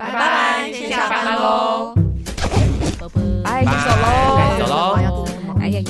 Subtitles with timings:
[0.00, 1.94] 拜拜，先下班喽，
[3.44, 5.26] 拜，拜走喽，走喽，
[5.60, 5.84] 哎呀呀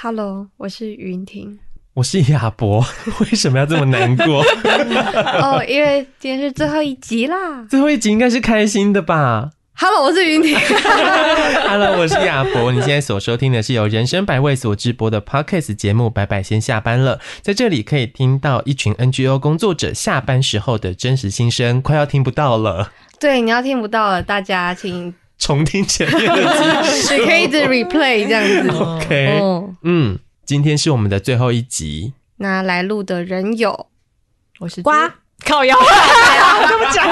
[0.00, 1.58] ，Hello，我是云婷，
[1.94, 2.86] 我是亚博，
[3.18, 4.44] 为什么要这么难过？
[5.42, 9.50] 哦，因为今天是最后一集啦，最后一集应该是开心的吧
[9.82, 10.56] ？Hello，我是云婷。
[11.66, 12.70] Hello，我是亚博。
[12.70, 17.16] 你现在所收听的是由人生百味所直播的 Podcast 节目《白白先下班了》。
[17.42, 22.92] 在这里可以听到一群 NGO 工作者下班时候的真实心声，快要听不到了。
[23.18, 28.68] 对，你要听不到了，大家请 重听前面的集数， 可以一直 replay 这样子。
[28.70, 29.64] OK，、oh.
[29.82, 32.12] 嗯，今天是我们的最后一集。
[32.36, 33.88] 那来录的人有，
[34.60, 35.12] 我是瓜。
[35.44, 37.06] 靠腰，我这么讲，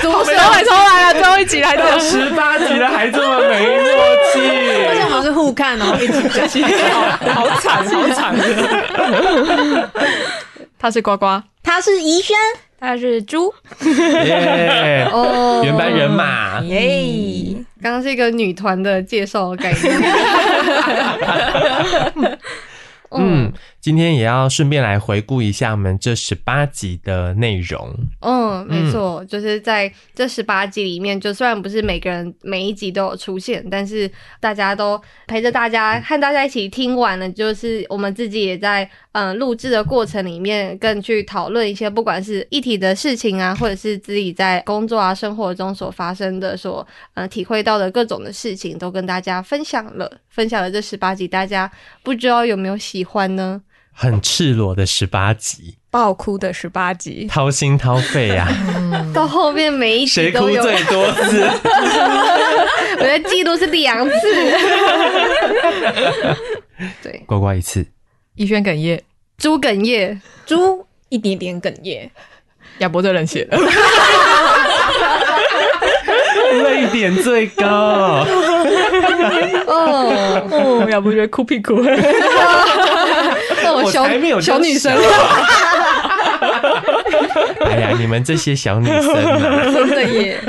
[0.00, 3.84] 主持人会重来了，最后一集来到十八集了，还这么没默
[4.32, 4.40] 契，
[4.88, 6.08] 而且我们是互看哦，一
[6.48, 8.34] 起讲，好惨，好惨。
[10.78, 12.36] 他是呱呱，他是怡轩，
[12.80, 13.52] 他是猪，
[13.84, 20.00] 耶，哦，原班人马，耶，刚刚是一个女团的介绍的概念。
[23.10, 23.50] 嗯，
[23.88, 27.90] 今天也要顺便来回顾一下我们这十八集的内容。
[28.20, 37.26] 嗯，没错，就是在这十八集里面，就虽然不是每个人每一集都有出现，但是大家都陪着大家，和大家一起听完了。
[37.32, 50.18] 就是我们自己也在嗯录制的过程里面，更去讨论一些不管是议题的事情啊，或者是自己在工作啊、生活中所发生的、所嗯体会到的各种的事情，都跟大家分享了。
[50.28, 51.72] 分享了这十八集，大家
[52.02, 53.62] 不知道有没有喜欢呢？
[54.00, 58.46] 很赤裸的十八集，爆哭的十八集，掏心掏肺呀、
[58.92, 59.04] 啊！
[59.12, 60.62] 到后面每一集都有。
[60.62, 61.42] 谁哭最多次？
[62.96, 64.12] 我的记录是两次。
[67.02, 67.84] 对，呱呱一次，
[68.36, 69.00] 怡萱哽咽，
[69.36, 72.08] 猪哽咽，猪一点点哽咽，
[72.78, 73.58] 亚博这人写的。
[76.62, 77.66] 泪点最高。
[79.66, 80.46] 哦。
[80.50, 81.82] 哦，亚伯觉得哭屁哭，
[83.84, 84.92] 我才没有小女生。
[87.64, 90.40] 哎呀，你们这些小女生啊，真的耶！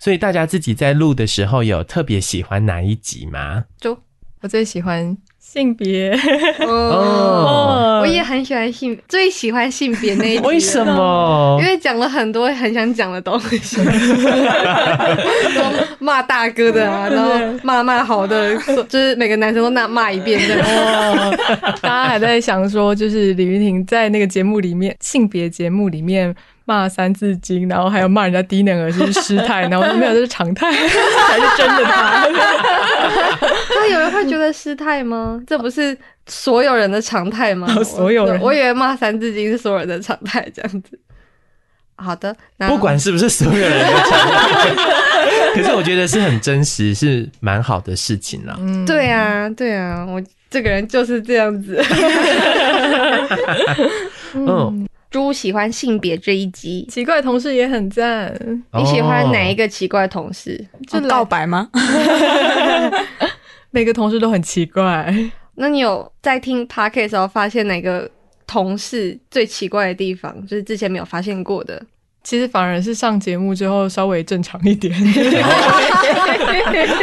[0.00, 3.64] 所以大家自己在录的时候有特别喜欢哪一集吗？
[3.80, 3.98] 就
[4.40, 5.16] 我最喜欢。
[5.52, 6.18] 性别
[6.60, 10.46] 哦，我也很喜欢性，最喜欢性别那一集。
[10.46, 11.58] 为什么？
[11.60, 13.76] 因为讲了很多很想讲的东西，
[16.00, 18.56] 骂大哥的啊，然后骂骂好的，
[18.88, 20.54] 就是每个男生都那骂一遍的。
[20.64, 21.36] 哦，
[21.82, 26.34] 大家还在想说，就是李云婷在那个节目里面，性别节目里面。
[26.64, 32.24] 骂三字经，然后还有骂人家低能儿是失态，然后没有，这是常态，才是真的他。
[33.92, 35.40] 那有人会觉得失态吗？
[35.46, 37.70] 这不是所有人的常态吗？
[37.76, 40.98] 哦、 所有人，我，以为骂三字经是所有人的常态，这样子。
[41.96, 42.34] 好的，
[42.66, 44.70] 不管是不是所有人的常态，
[45.54, 48.56] 可是我觉得是很真实，是蛮好的事情啦。
[48.58, 50.20] 嗯，对啊，对啊，我
[50.50, 51.78] 这个人就是这样子。
[54.34, 54.88] 嗯。
[55.12, 58.34] 猪喜欢性别这一集，奇怪同事也很赞。
[58.72, 60.58] 你喜欢哪一个奇怪同事？
[60.88, 61.68] 就告白吗？
[63.72, 65.12] 每个同事都很奇怪。
[65.56, 68.08] 那你有在听 Podcast 的时候发现哪个
[68.46, 70.40] 同事最奇怪的地方？
[70.46, 71.82] 就是之前没有发现过的。
[72.22, 74.94] 其实反而是上节目之后稍微正常一点，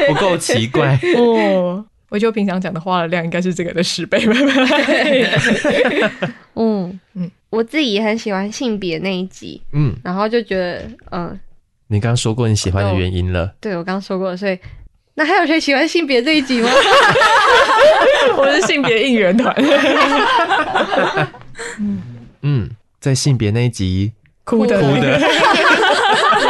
[0.07, 1.85] 不够奇怪 哦。
[2.07, 4.33] 我就平常讲的话的量应该是这个的十倍吧。
[6.55, 7.29] 嗯嗯。
[7.51, 11.39] 我自己也很喜欢性别那一集，嗯，然后就觉得，嗯，
[11.87, 14.57] 你刚刚说过你喜欢的原因了，哦、对我刚刚说过，所以
[15.19, 16.69] 那还有谁喜欢性别这一集吗？
[18.37, 19.53] 我是性别应援团，
[21.77, 22.01] 嗯
[22.41, 22.69] 嗯，
[23.01, 24.13] 在性别那一集
[24.45, 25.19] 哭的哭的，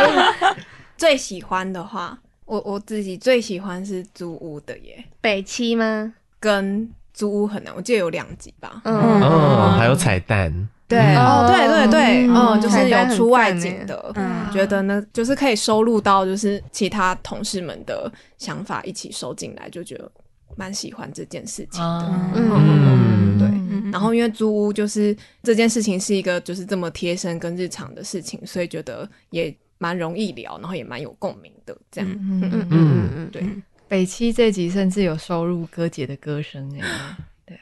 [0.96, 2.16] 最喜欢的话，
[2.46, 6.14] 我我自己最喜欢是租屋的耶，北七吗？
[6.40, 8.94] 跟租屋很难，我记得有两集吧，嗯，
[9.24, 10.70] 哦、还有彩蛋。
[10.90, 20.12] 对哦，对对对，嗯，就是有出外景的，嗯，觉得呢，就是可以收录到就是其他同事们的想法一起收进来，就觉得
[20.58, 23.92] 蛮喜欢这件事情的，嗯，对。
[23.92, 33.44] 然后因为租屋就是这件事情是一个就是这么贴身跟日常的事情，所以觉得也蛮容易聊，然后也蛮有共鸣的，这样，嗯嗯嗯嗯，对。
[33.88, 36.82] 北七这集甚至有收入哥姐的歌声哎。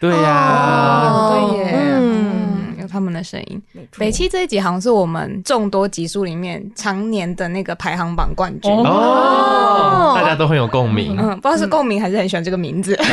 [0.02, 3.62] 对呀，对耶，嗯，有他们的声音。
[3.98, 8.72] 北七这一集好像是我们众多集数里面常年的那个排行榜冠军。
[8.72, 12.98] 哦，大家都很有共鸣，嗯，不知道是共鸣还是很喜欢这个名字。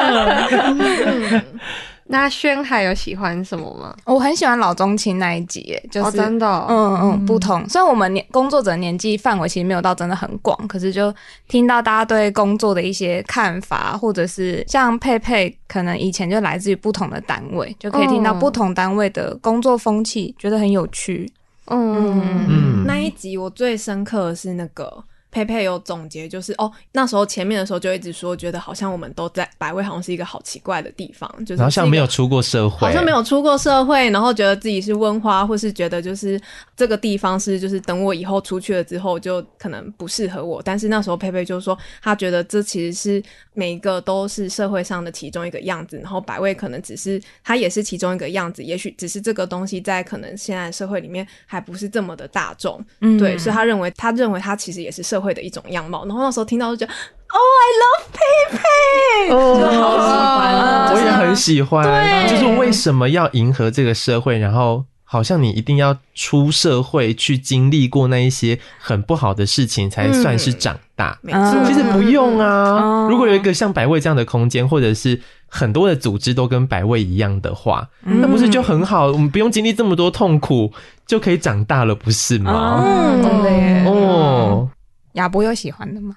[2.10, 3.96] 那轩还有喜欢什么吗？
[4.04, 7.66] 我很喜欢老中青那一集，就是、哦、真的、哦，嗯嗯，不同。
[7.68, 11.14] 虽然我们年工作者年纪范围其实没有到真的很广，可是就
[11.46, 21.32] 听到大家对工作的一些看法，或者是像佩佩，可能以前就来自于不同的单位，就可以听到不同单位的工作风气，觉得很有趣。
[21.66, 25.04] 嗯嗯嗯，那一集我最深刻的是那个。
[25.30, 36.40] 佩佩有总结，就是哦，那时候前面的时候就一直说，觉得好像我们都在百味，好像是一个好奇怪的地方，就是好像没有出过社会，好像没有出过社会，然后觉得自己是温花，或是觉得就是
[36.76, 40.60] 这个地方是就是等我以后出去了之后就可能不适合我。
[40.62, 43.22] 但是那时候佩佩就说，他觉得这其实是
[43.54, 55.30] 每一个都是社会上的其中一个样子，然后百味可能只是他也是其中一个样子，也许只是这个东西在可能现在社会里面还不是这么的大众，嗯，对，所以他认为他认为他其实也是社会。
[55.30, 56.92] 会的一种样貌，然后那时候听到就觉得，
[57.30, 58.20] Oh I love 佩
[58.56, 62.28] 佩，就好喜欢，我也很喜欢。
[62.28, 64.38] 就是为什么要迎合这个社会？
[64.38, 71.18] 然后好像你一定要出社会去经历过那一些很不好的事情，才算是长大。
[71.22, 73.06] 没错，其实不用啊。
[73.08, 79.06] 如果有一个像百味这样的空间，或者是很多的组织都跟百味一样的话，那不是就很好？
[79.08, 80.72] 我们不用经历这么多痛苦，
[81.06, 82.82] 就可以长大了，不是吗？
[82.84, 83.84] 嗯，真的耶。
[83.86, 84.68] 哦。
[85.12, 86.16] 亚伯有喜欢的吗？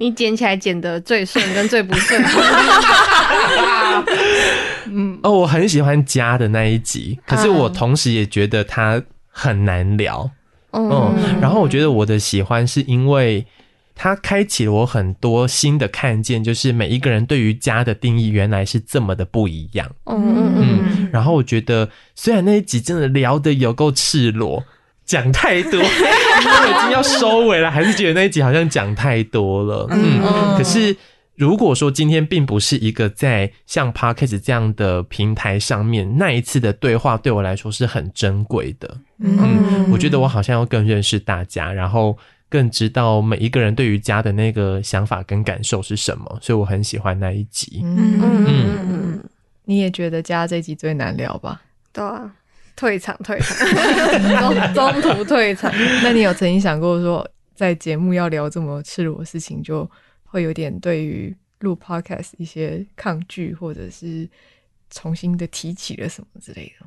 [0.00, 2.22] 你剪起来剪得最顺跟最不顺。
[4.86, 10.30] 嗯，哦，我很喜欢家的那一集，可是我同时也觉得它很难聊。
[10.70, 13.44] 嗯，嗯，然后我觉得我的喜欢是因为
[13.96, 19.90] 它开启了我很多新的看见，就是每一个人对于家的定义原来是这么的不一样。
[20.04, 21.08] 嗯嗯嗯。
[21.12, 24.62] 然后我觉得虽然那一集真的聊得有够赤裸。
[25.08, 29.88] 讲太多， 我已经要收尾了，还是觉得那一集好像讲太多了。
[29.90, 30.20] 嗯，
[30.58, 30.94] 可是
[31.34, 38.98] 如果说今天并不是一个在像 Podcast 这样的平台上面，那一次的对话对我来说是很珍贵的。
[39.20, 42.14] 嗯，我觉得我好像要更认识大家，然后
[42.50, 47.80] 更知道每一个人对于家的那个想法跟感受是什么，所以我很喜欢那一集。
[47.82, 49.24] 嗯嗯嗯，
[49.64, 51.62] 你也觉得家这一集最难聊吧？
[51.94, 52.30] 对啊。
[52.78, 55.68] 退场，退场，中中途退场。
[56.04, 59.90] 那你有曾经想过说，在节目要聊这么赤裸的事情，就
[60.22, 64.28] 会有点对于录 podcast 一些抗拒，或者是
[64.90, 66.86] 重新的提起了什么之类的？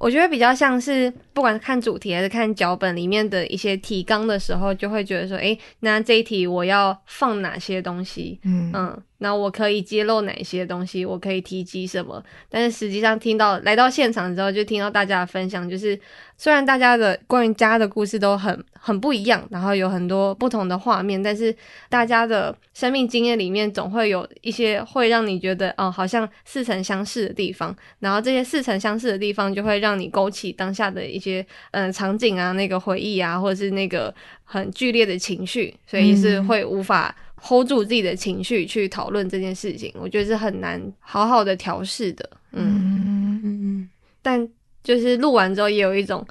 [0.00, 8.38] 我觉得比较像是，不管是看主题还是看脚本里面的一些提纲的时候，就会觉得说，诶，那这一题我要放哪些东西？
[8.44, 9.02] 嗯嗯。
[9.22, 11.06] 那我可以揭露哪些东西？
[11.06, 12.22] 我可以提及什么？
[12.50, 15.98] 但是实际上听到来到现场之后，就听到大家的分享，就是
[16.36, 21.54] 虽然大家的关于家的故事都很很不一样，然后有很多不同的画面，但是
[21.88, 27.74] 大家的生命经验里面总会有一些会让你觉得哦，好像似曾相识的地方。
[28.00, 37.14] 然后这些似曾相识的地方，就会让你勾起当下的一些嗯、呃、场景啊，那个回忆啊，或者是那个很剧烈的情绪，所以是会无法。
[37.42, 42.30] Hold 住自己的情绪去讨论这件事情，我觉得是很难好好的调试的。
[42.52, 43.90] 嗯嗯，
[44.22, 44.48] 但
[44.84, 46.24] 就是录完之后也有一种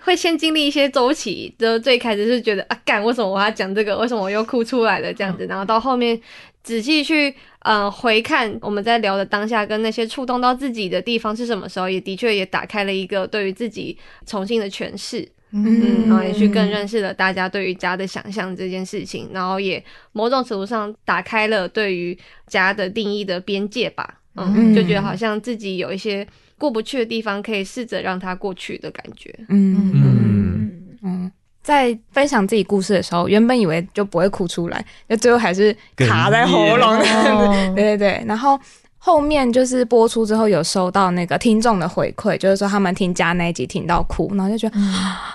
[0.00, 3.96] 会先经历一些周期，就最开始是觉得啊干，为什么我要讲这个？
[3.98, 5.12] 为什么我又哭出来了？
[5.12, 6.20] 这样子，然后到后面
[6.62, 15.28] 仔细去呃回看我们在聊的当下跟那些触动到自己的地方是什么时候，也的确也打开了一个对于自己重新的诠释。
[15.64, 19.82] 嗯，然后也去更认识了大家对于家的想象这件事情，然后也
[20.12, 24.20] 某种程度上打开了对于家的定义的边界吧。
[24.36, 26.26] 嗯，就觉得好像自己有一些
[26.58, 29.34] 过不去的地方，可以试着让它过去的感觉。
[29.48, 30.72] 嗯嗯
[31.02, 31.32] 嗯，
[31.62, 36.98] 在分享自己故事的时候，原本以为就不会哭出来，那最后还是卡在喉咙。
[37.74, 38.60] 对对对，然后。
[39.06, 44.92] 后面就是播出之后有收到那个听众的回馈，就是说他们听家那一集听到哭，然后就觉得、嗯、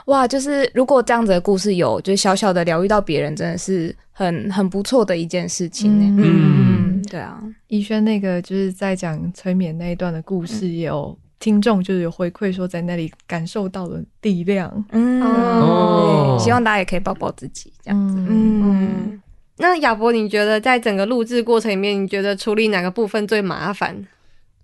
[0.08, 6.18] 哇，就是如果这样子的故事有，就是小小的疗愈到别人，真的是很很不错的一件事情。
[6.18, 14.70] 嗯，嗯对啊，宜萱那个就是在讲催眠那一段的故事，也有听众就是有回馈说在那里感受到了力量。
[14.92, 18.18] 嗯，哦、希望大家也可以抱抱自己这样子。
[18.18, 18.28] 嗯。
[18.28, 19.22] 嗯
[19.62, 24.06] 那亚伯，你觉得在整个录制过程里面，你觉得处理哪个部分最麻烦？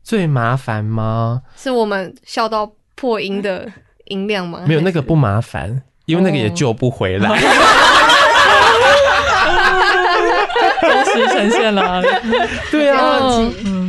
[0.03, 1.43] 最麻烦吗？
[1.55, 3.71] 是我们笑到破音的
[4.05, 4.63] 音量吗？
[4.67, 7.39] 没有，那个不麻烦，因为那个也救不回来。
[10.81, 12.01] 真实呈现了。
[12.71, 13.19] 对啊，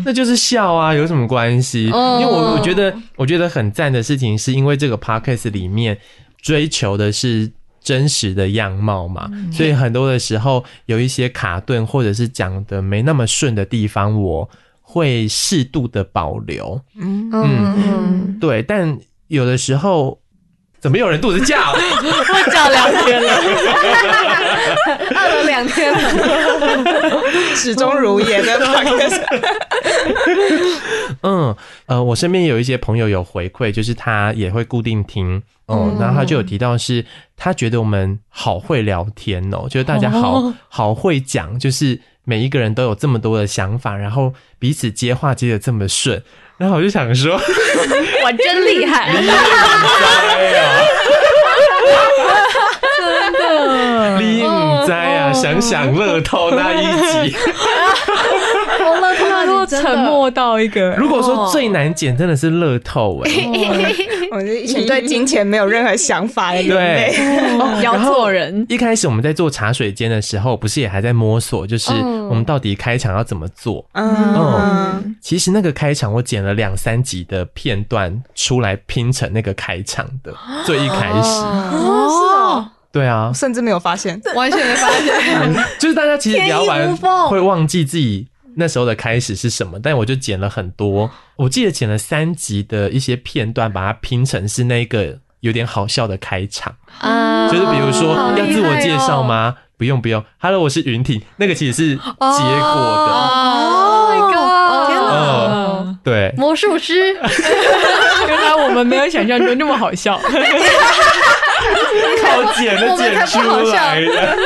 [0.04, 1.84] 那就是笑啊，有什么关系？
[1.84, 5.98] 因为我我觉得，我觉得很赞的事情，是因为这个 podcast 里面
[6.42, 7.52] 追求的是。
[7.88, 14.46] 真实的样貌嘛，所以很多的时候有一些卡顿或者是讲的没那么顺的地方，我
[14.82, 16.78] 会适度的保留。
[17.00, 20.20] 嗯嗯嗯，对，但有的时候。
[20.80, 21.58] 怎么有人肚子叫？
[21.74, 23.34] 我叫两天了，
[25.10, 25.98] 饿了两天了，
[27.56, 28.60] 始终如一的。
[31.22, 31.52] 嗯
[31.86, 37.04] 呃，我身边有一些朋友有回馈，就是他也会固定听哦、嗯，然后他就有提到是，
[37.36, 46.22] 他觉得我们好会聊天哦，就是大家好、哦、好会讲，就是每一个人都有这么多的想法，然后彼此接话接的这么顺。
[46.56, 50.80] 然后我就想说， 我真厉害， 厉害呀！
[52.98, 55.32] 真的，厉害 啊！
[55.32, 57.36] 想想乐透那一集，
[59.68, 60.94] 沉默到一个。
[60.96, 63.30] 如果说最难剪，真的是乐透哎！
[64.32, 68.64] 我是一群对金钱没有任何想法的人对，要做人。
[68.68, 71.92] 一开始我们在做茶水间的时候，不是也还在摸索，就是
[72.28, 73.84] 我们到底开场要怎么做？
[73.92, 80.34] 嗯，其实那个开场我剪了两三集的片段出来拼成那个开场的，
[80.64, 81.42] 最一开始。
[81.42, 86.96] 哦，是哦，对啊，甚至没有发现，完全没发现， 就是大家其实聊完
[87.28, 88.26] 会忘记自己
[88.58, 96.74] 那时候的开始是什么，但我就剪了很多，我记得剪了三集的一些片段，把它拼成是那个有点好笑的开场。
[97.00, 99.54] 啊，就是比如说要自我介绍吗？
[99.78, 103.12] 不用不用，Hello，我是云婷，那个其实是结果的。
[103.14, 104.88] Oh my god！
[104.88, 107.14] 天哪，对，魔术师，
[108.26, 110.18] 原来我们没有想象中那么好笑，
[112.24, 113.38] 靠剪的剪出
[113.70, 114.36] 来的。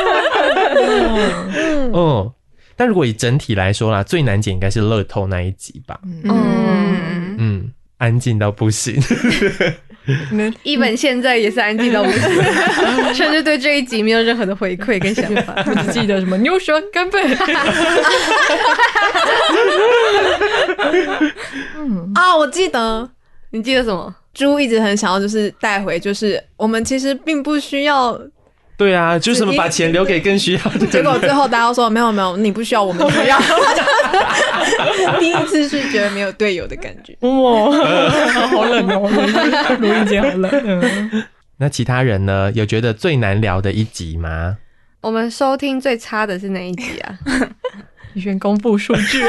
[1.95, 2.31] 嗯，
[2.83, 6.01] 但如果以整体来说啦，最难剪应该是乐透那一集吧。
[6.25, 9.01] 嗯嗯，安静到不行。
[10.65, 12.21] 一本现在也是安静到不行，
[13.15, 17.23] 甚至对这一集没有任何的回馈跟想法，我只记得什么牛舌干贝。
[21.77, 23.09] 嗯啊，我记得，
[23.51, 24.13] 你记得什么？
[24.35, 28.21] 猪一直很想要，就是带回，就是我们其实并不需要。
[28.77, 30.87] 对啊，就是什么把钱留给更需要的。
[30.87, 33.39] 结果最后大家都说没有没有，你不需要，我们需要。
[35.21, 37.17] 第一次是觉得没有队友的感觉。
[37.21, 37.71] 哇，
[38.49, 39.09] 好冷哦，
[39.79, 40.51] 录音间好冷。
[40.65, 41.25] 嗯、
[41.59, 42.51] 那其他人呢？
[42.55, 44.57] 有觉得最难聊的一集吗？
[45.01, 47.19] 我们收听最差的是哪一集啊？
[48.15, 49.23] 你先公布数据，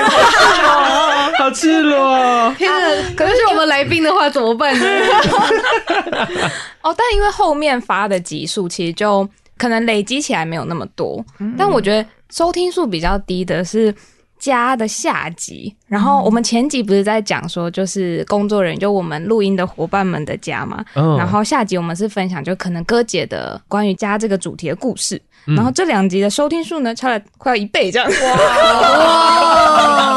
[1.39, 2.53] 好赤裸。
[2.57, 3.13] 天哪！
[3.15, 4.85] 可是我们来宾的话怎么办呢？
[6.81, 9.27] 哦，但因为后面发的集数其实就。
[9.55, 13.93] 可能累积起来没有那么多，嗯、但我觉得收听数比较低的是
[14.37, 15.73] 家的下集。
[15.87, 20.83] 然后我们前集不是在讲说，就是工作人员，就我们录音的伙伴们的家嘛。
[20.95, 25.21] 哦、然后下集我们是分享，就可能哥姐的关于家这个主题的故事。
[25.47, 28.07] 嗯、然后这两集的收听数呢，差了快要一倍这样。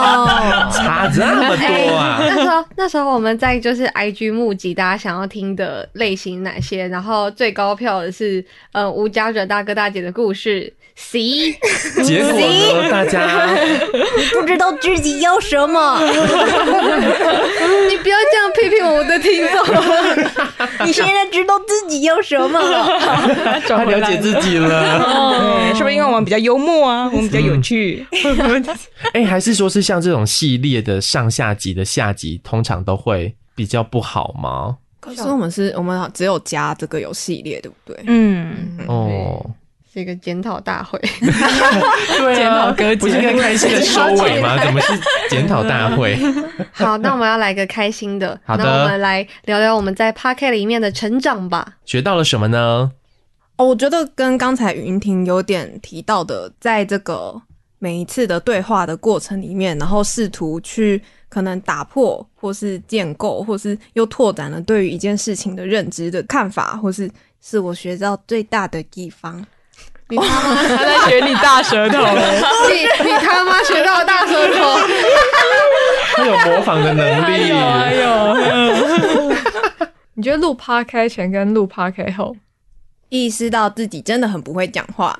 [0.07, 2.19] 哇，差这么多啊！
[2.21, 10.73] 那时候那时候我们在就是 IG 募集大家想要听的类型哪些，然后最高票的是呃无家者大哥大姐的故事。
[10.99, 11.53] C，
[12.03, 12.91] 结果呢？
[12.91, 13.47] 大家
[14.41, 16.01] 不知道自己要什么。
[16.03, 16.09] 你
[17.99, 19.63] 不要这样批评我们的听众。
[20.87, 23.61] 你现在知道自己要什么了？
[23.69, 25.03] 他了解自己了。
[25.05, 27.05] 哦，是不是因为我们比较幽默啊？
[27.13, 28.07] 我们比较有趣。
[29.13, 34.79] 哎、欸，还是说是像这种系列的上下集的下集，通常都会比较不好吗？
[34.99, 38.03] 可是我们是我们只有加这个有系列，对不对？
[38.07, 39.45] 嗯，哦。
[39.97, 40.99] 这个检讨大会，
[42.19, 44.63] 对检讨哥不是一个开心的 收尾吗？
[44.63, 44.93] 怎么是
[45.31, 46.15] 检讨大会？
[46.71, 48.39] 好，那我们要来个开心的。
[48.45, 51.77] 好的，那我们来聊聊我们在 Podcast 里面的成长吧。
[51.87, 52.93] 学到了什么呢？
[53.57, 57.35] 哦，我觉得跟刚才云婷有点提到的，在这个
[57.79, 67.11] 每一次的对话的过程里面，然后试图去可能打破，或是建构，或是又拓展了对于一件事情的认知的看法，或是
[67.41, 69.43] 是我学到最大的地方。
[70.09, 71.99] 你他妈他在学你大舌头，
[72.71, 74.79] 你你他妈学到大舌头，
[76.15, 77.51] 他有模仿的能力。
[77.51, 79.37] 哎呦，
[80.15, 82.37] 你觉得录 Podcast 前跟录 Podcast 后，
[83.09, 85.19] 意识到自己真的很不会讲话。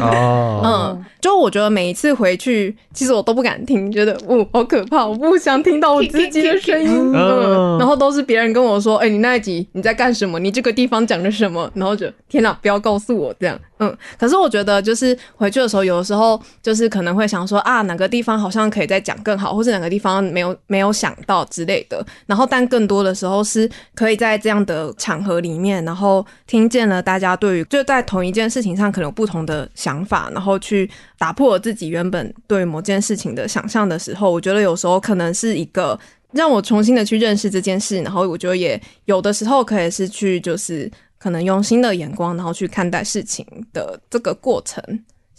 [0.00, 7.12] 哦， 嗯，就我觉得每一次回去，其实我都不敢听，觉得哦好可怕，我不想听到我自己的声音。
[7.12, 10.38] 嗯，然后都是别人跟我说，哎、欸，你那一集你在干什么？
[10.38, 11.68] 你这个地方讲的什么？
[11.74, 13.58] 然后就天哪，不要告诉我这样。
[13.78, 22.04] 嗯，可是我觉得就是回去的时候，有的时候就是可能会想说啊，哪个地方好像可以再讲更好，或是哪个地方没有没有想到之类的。
[22.26, 30.88] 然后，但更多的时候是可以在这样的场合里面，然后听见了大家对于就在同一件事情上可能有不同的想法，然后去
[31.18, 35.98] 打破了自己原本对某件事情的想象的时候，我觉得有时候可能是一个
[36.30, 38.00] 让我重新的去认识这件事。
[38.02, 40.88] 然后，我觉得也有的时候可以是去就是。
[41.24, 44.82] 可能用新的眼光，然后去看待事情的这个过程，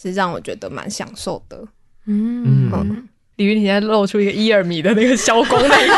[0.01, 1.59] 是让我觉得蛮享受的。
[2.07, 5.95] 嗯，嗯李云婷现在露出一个一二米的那个消光的眼神，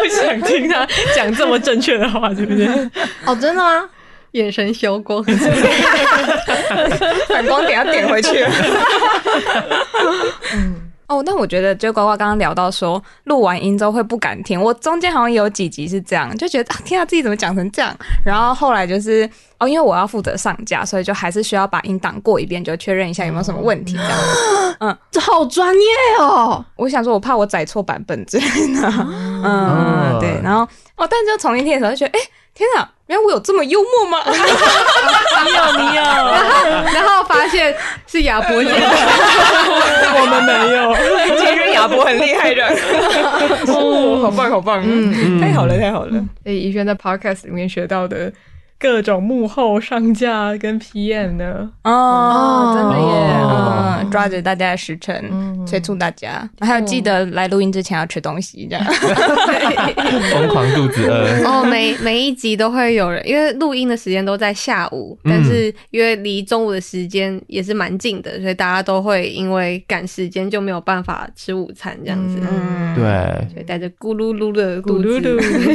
[0.00, 2.66] 不想听他讲这么正确的话，是不是？
[3.26, 3.86] 哦，真的吗？
[4.30, 5.22] 眼神消光，
[7.28, 8.50] 反光点要点回去了。
[10.54, 10.83] 嗯。
[11.06, 17.94] 哦，但我觉得就呱呱刚刚聊到说录完音之后会不敢听，我中间好像有几集是这样，就觉得啊，天啊，自己怎么讲成这样？
[18.24, 24.18] 然后后来就是哦，因为我要负责上架，所以就还是需要把音档过一遍，就确认一下有没有什么问题这样。
[24.80, 25.80] 嗯，这好专业
[26.20, 26.64] 哦！
[26.76, 28.44] 我想说，我怕我载错版本之类
[28.74, 28.88] 的。
[29.44, 30.40] 嗯，对。
[30.42, 30.62] 然后
[30.96, 32.22] 哦，但就重新听的时候就觉得，哎，
[32.54, 32.90] 天啊！
[33.06, 34.18] 哎我有这么幽默吗？
[34.24, 36.02] 你有，你有。
[36.02, 37.74] 然后，然后发现
[38.06, 38.80] 是亚伯演的，
[40.16, 40.94] 我们没有。
[41.38, 42.64] 其实亚伯很厉害的。
[43.66, 44.82] 哦，好棒，好棒。
[44.82, 46.12] 嗯，太好了，太好了。
[46.42, 48.32] 所以宜轩在 Podcast 里面学到的。
[48.78, 51.68] 各种幕后上架跟 PM 的？
[51.84, 54.04] 哦，真的耶！
[54.04, 55.24] 嗯，抓着大家的时辰，
[55.66, 58.84] 催促大家，还有记得来录音之前要吃东西，这样。
[60.30, 61.44] 疯狂肚子饿。
[61.46, 72.38] 哦，每每一集都会有人，因为录音的时间都在下午，但是因为离中午的时间也是蛮近的，所以大家都会因为赶时间就没有办法吃午餐这样子。
[72.42, 73.04] 嗯，对。
[73.52, 75.08] 所以带着咕噜噜的肚子，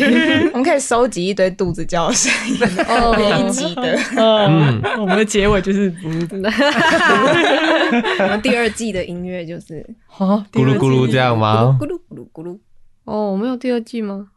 [0.54, 2.60] 我们可以收集一堆肚子叫的声音。
[3.18, 6.10] 每一集的，嗯，我们的结尾就是不。
[8.20, 9.86] 我们第二季的音乐就是
[10.18, 11.78] 咕噜咕噜这样吗？
[11.80, 12.58] 咕噜咕噜咕噜。
[13.06, 14.28] 哦，我们有第二季吗？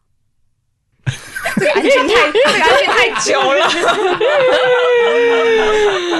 [1.56, 3.68] 这个安静太， 这个安静太久了。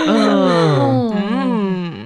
[0.08, 1.12] 嗯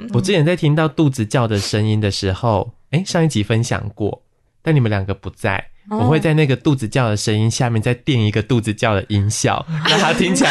[0.05, 4.23] 嗯，我之前在听到肚子叫的声音的时候，哎，上一集分享过，
[4.63, 5.71] 但你们两个不在。
[5.91, 10.51] 我会在那个肚子叫的声音下面再垫一个肚子叫的音效， 让它听起来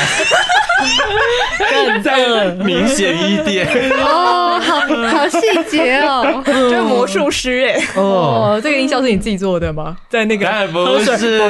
[1.71, 3.67] 更 再明显一点。
[4.01, 4.79] 哦，好
[5.09, 7.85] 好细节哦， 就是魔术师哎。
[7.95, 9.97] 哦，这个音效是你自己做的吗？
[10.09, 10.47] 在那个？
[10.71, 11.41] 不是。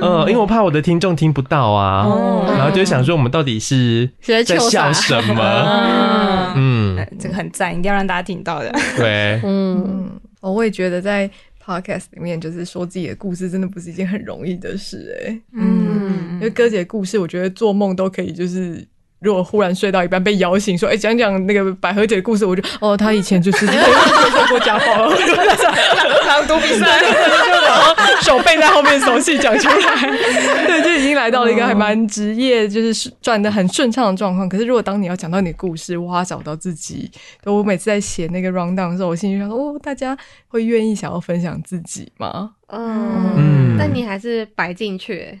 [0.00, 2.06] 嗯，因为我怕我的听众听不到啊，
[2.56, 6.52] 然后就想说我们到底是在笑什么？
[6.54, 6.71] 嗯，
[7.18, 8.72] 这个很赞，一定要让大家听到的。
[8.96, 10.10] 对， 嗯，
[10.40, 11.30] 我也觉得在
[11.64, 18.86] podcast 里面，就是说自己的故事，真的不是一件很容易的事，哎，嗯，因为哥姐的故事，我觉得做梦都可以，就是。
[19.22, 23.72] 如果忽然睡到一半被摇醒，说：“哎、欸，讲讲那个百合姐的故事。”我就哦，她以前就是受
[24.48, 25.08] 过家暴，
[26.26, 30.10] 朗读比赛，然后手背在后面，手气讲出来，
[30.66, 34.48] 对，就已经来到了一个还蛮职业，就是转的很顺畅的状况。
[34.48, 37.10] 可是，如果当你要讲到你的故事，哇，找到自己，
[37.44, 45.38] 我每次在写那个 round down 的时候，我心里想说：“哦，大家会愿意想要分享自己吗？”嗯，嗯，但你还是摆进去，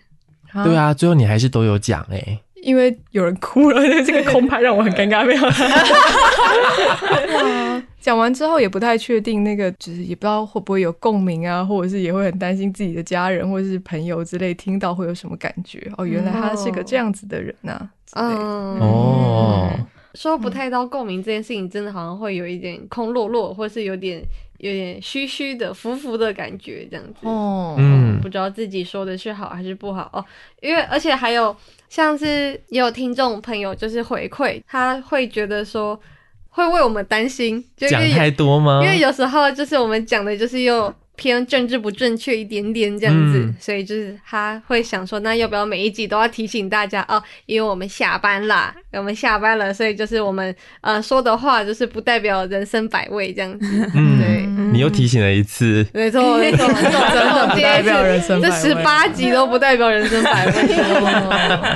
[0.62, 2.38] 对啊，最后你还是都有讲哎。
[2.62, 5.24] 因为有人哭了， 这个空拍让我很尴尬。
[5.26, 5.42] 没有，
[8.00, 15.90] 讲完之后也不太确定，那个就是也不知道会不会有共鸣啊，或者是也会很担心自己的家人或者是朋友之类听到会有什么感觉？
[15.98, 17.90] 哦，原来他是个这样子的人呐、啊。
[18.14, 19.70] 嗯，哦，
[20.14, 24.22] 说不太到共鸣这件事情，真的好像会有一点空落落，或是有点
[24.62, 27.20] 有点虚虚的、浮浮的感觉，这样子。
[27.28, 30.24] 哦，嗯，不知道自己说的是好还是不好哦，
[30.60, 31.54] 因为而且还有。
[31.92, 36.00] 像是也有听众朋友就是回馈，他会觉得说
[36.48, 38.80] 会为我们担心，讲太多吗？
[38.82, 40.90] 因为有时候就是我们讲的就是又
[41.22, 47.22] 偏政治不正确一点点这样子，嗯、所以就是他会想说，那要不要每一集都要提醒大家哦？
[47.46, 53.90] 因为我们下班啦，我们下班了，所以就是我们呃说的话就是不代表人生百味这样子。
[53.94, 60.52] 嗯，对，你又提醒了一次，没错没错，真的不代表人生百味，这十八集都不代表人生百味。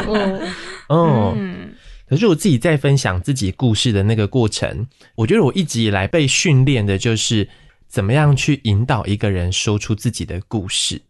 [0.09, 0.41] 嗯
[1.39, 1.73] 嗯，
[2.09, 7.49] 可是我自己在分享自己故事的那个过程，我觉得我一直以来被训练的就是。
[7.89, 11.01] 怎么样去引导一个人说出自己的故事？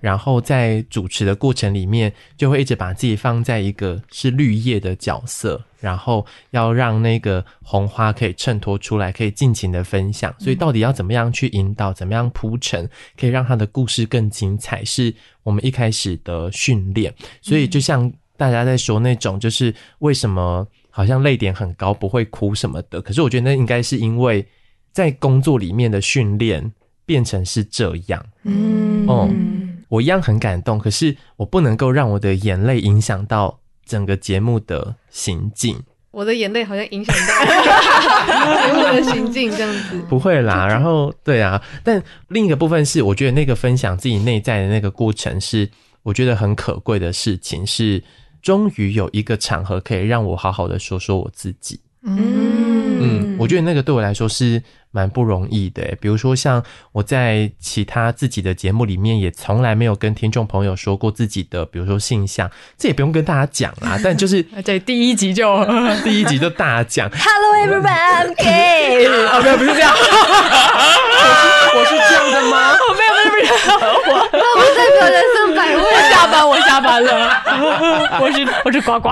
[0.00, 10.34] 然后在主持的过程里面，就会一直把自己放在一个是绿叶的角色，然后要让那个红花可以衬托出来，可以尽情的分享。
[10.36, 17.14] 所以到底要怎么样去引导，怎么样铺陈，可以让他的故事更精彩，是我们一开始的训练。
[17.40, 23.00] 所以就像大家在说那种，就是为什么好像泪点很高，不会哭什么的。
[23.00, 24.44] 可是我觉得那应该是因为
[24.92, 26.72] 在工作里面的训练。
[27.08, 29.26] 变成是这样，嗯，哦，
[29.88, 35.74] 我一样很感动，可是我不能够让我的眼泪影响到整个节目的行进。
[36.10, 37.46] 我的眼泪好像影响到
[38.66, 40.66] 节目的行进，这样子不会啦。
[40.66, 45.66] 然后，对啊，但另一个部分是，我觉得那个分享自己内在的那个过程是
[46.02, 48.04] 我觉得很可贵的事情，是
[48.42, 51.80] 终于有一个场合可以让我好好的说说我自己。
[52.02, 52.67] 嗯嗯，
[53.38, 54.62] 我觉得那个对我来说是
[54.98, 55.80] 蛮不容易的。
[56.00, 63.96] 比如说，像我在其他自己的节目里面，也从来没有跟听众朋友说过自己的，比如说性向，这也不用跟大家讲啊。
[64.02, 65.64] 但就是对第一集就
[66.02, 69.06] 第一集就大讲，Hello everyone，I'm gay。
[69.06, 72.72] 哦，没有，不是这样， 我是这样的吗？
[72.72, 73.54] 哦，没有，没有，没有，
[74.08, 75.78] 我那不代表人生百味。
[75.80, 77.10] 我下班，我下班了，
[78.20, 79.08] 我是我是呱呱。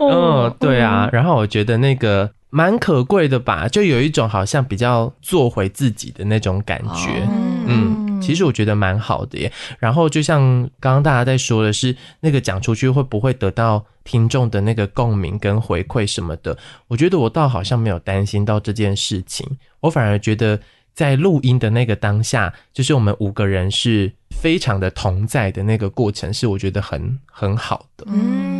[0.00, 2.19] 嗯，对啊，然后我觉得那个
[2.50, 7.26] 蛮可贵的吧，就有一种好像比较做回自己的那种感觉，
[7.66, 9.52] 嗯，其实我觉得蛮好的耶。
[9.78, 10.40] 然后就像
[10.80, 16.58] 刚刚大家在说的是，那个讲出去会不会得到听众的那个共鸣跟回馈什么的？
[16.88, 19.46] 我觉得我倒好像没有担心到这件事情，
[19.78, 20.58] 我反而觉得
[20.92, 28.59] 在录音的那个当下，就是我们五个人是非常的同在的那个过程，是我觉得很很好的，嗯嗯。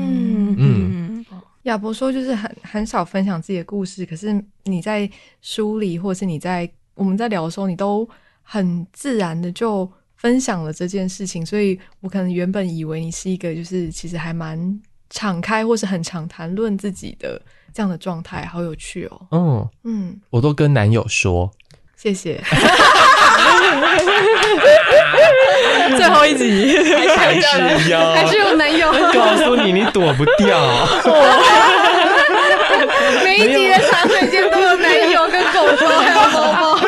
[1.65, 5.09] 亚伯说，就是很很少分享自己的故事，可是你在
[5.43, 8.09] 书里，或是你在我们在聊的时候，你都
[8.43, 17.41] 很自然的就分享了这件事情，所以我可能原本以为你是一个就是其实还蛮敞开，或是很常谈论自己的
[17.75, 19.27] 这样的状态，好有趣哦。
[19.31, 21.51] 嗯嗯，我都跟男友说，
[21.97, 22.43] 谢谢。
[25.97, 26.77] 最后一集
[27.17, 28.39] 还是要还是
[28.79, 30.59] 有男友告诉你，你躲不掉。
[33.25, 36.79] 每一集的茶水间都有男友跟狗狗还有猫猫。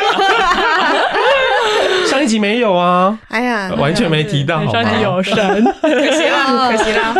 [2.07, 3.17] 上一集没有啊？
[3.29, 4.65] 哎呀，完全没提到。
[4.71, 7.15] 上一集有神，可惜了， 可惜了。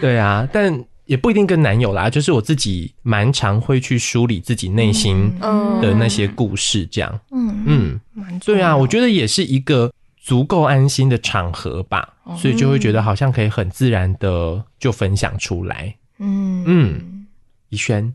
[0.00, 5.32] 对啊，但也不一定跟男友啦，就是我自己蛮常会去梳理自己内心
[5.80, 7.20] 的那些故事，这样。
[7.32, 7.64] 嗯
[8.16, 9.90] 嗯，对啊，我觉得也是一个。
[10.26, 15.94] 足够安心的场合吧，所以就会觉得好像可以很自然的就分享出来。
[16.18, 17.26] 嗯嗯，
[17.68, 18.12] 怡轩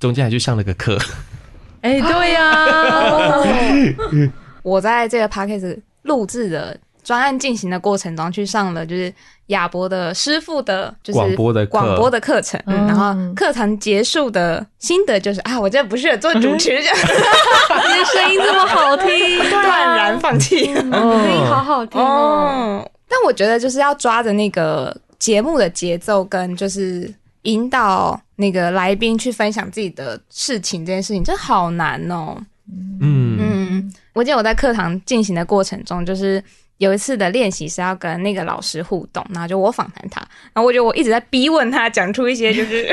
[0.00, 0.98] 中间还去上了个课。
[1.82, 3.44] 哎、欸，对呀、啊，
[4.64, 9.14] 我在这个 podcast 录制的专案进行的过程中，去上了就是
[9.46, 12.60] 亚博的师傅的，就是广播的广播的课程。
[12.66, 20.74] 嗯，然后课堂结束的心得就是啊，我这不适合做主持人， 你的声音这么好听，断然放弃。
[20.74, 22.90] 声音好好听哦。
[23.08, 27.08] 但我觉得就是要抓着那个节目的节奏，跟就是
[27.42, 32.36] 引导那个来宾去分享自己的事情，这件事情真的好难哦。
[33.00, 36.42] 嗯嗯，我记得我在课堂进行的过程中，就是。
[36.78, 40.20] 有一次的练习是要跟那个老师互动，然后就我访谈他，
[40.52, 42.86] 然后我觉得我一直在逼问他，讲出一些就是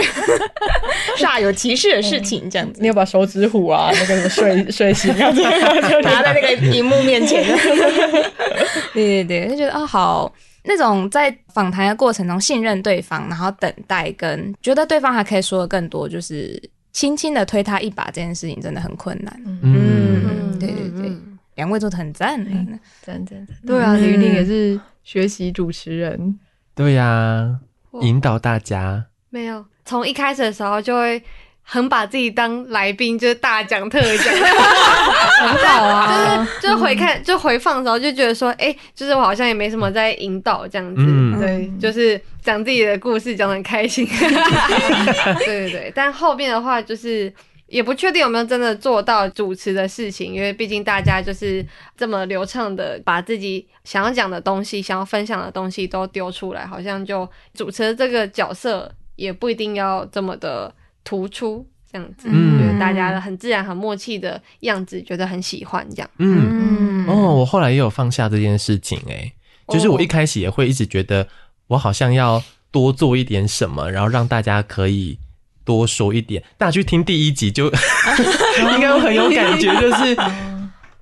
[1.20, 2.80] 煞有其事的事情，这样子。
[2.82, 7.44] 你有把手指虎啊，那个什么睡 睡醒啊，就拿在那个荧幕面前。
[8.94, 16.62] 对对对，就觉得啊、哦，好那种在访谈的过程中信任对方，然后等待跟觉得对方还可以说的更多，就是
[16.94, 19.42] 轻轻的推他一把这件事情真的很困难。
[19.46, 21.12] 嗯，嗯对对对。
[21.56, 23.48] 两位做的很赞，赞赞赞！
[23.66, 26.40] 对啊，李云林也是学习主持人，
[26.74, 27.60] 对呀、啊，
[28.02, 29.06] 引导大家。
[29.30, 31.22] 没有，从一开始的时候就会
[31.62, 34.34] 很把自己当来宾，就是大讲特讲，
[35.48, 36.44] 很好啊。
[36.44, 44.06] 就是就是回看，就回放的时候就觉得说，哎、欸，就是我好像也没什么在引导这样子，嗯、对，就是讲自己的故事讲的很开心。
[45.46, 47.32] 对对对，但后面的话就是。
[47.74, 51.66] 也不确定有没有真的做到主持的事情，因为毕竟大家就是
[51.98, 60.72] 这么流畅的把自己想要讲的东西、想要分享的东西都丢出来，好像就主持的这个角色也不一定要这么的
[61.04, 66.08] 突出，这样子，嗯，觉得大家的很自然、很默契的样子，觉得很喜欢这样。
[66.20, 69.34] 嗯，哦，我后来也有放下这件事情，哎，
[69.70, 71.28] 就是我一开始也会一直觉得
[71.70, 75.18] 我好像要多做一点什么，然后让大家可以。
[75.64, 77.66] 多说一点，大家去听第一集就
[78.76, 80.16] 应该会很有感觉，就是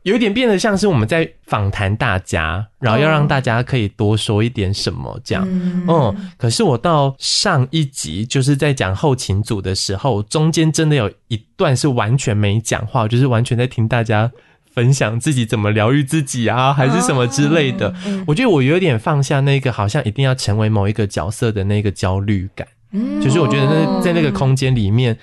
[0.03, 5.47] 有一点变得像是我们在访谈大家，然后要让大家可以多说一点什么这样。
[5.47, 14.31] 嗯，嗯，可是我到上一集就是在讲后勤组的时候，中间真的有一段是完全没讲话，就是完全在听大家
[14.73, 17.93] 分享自己怎么疗愈自己啊，还是什么之类的。
[18.25, 22.67] 我觉得我有点放下那个好像一定要成为某一个角色的那个焦虑感。
[22.91, 25.17] 嗯，就是我觉得那在那个空间里面，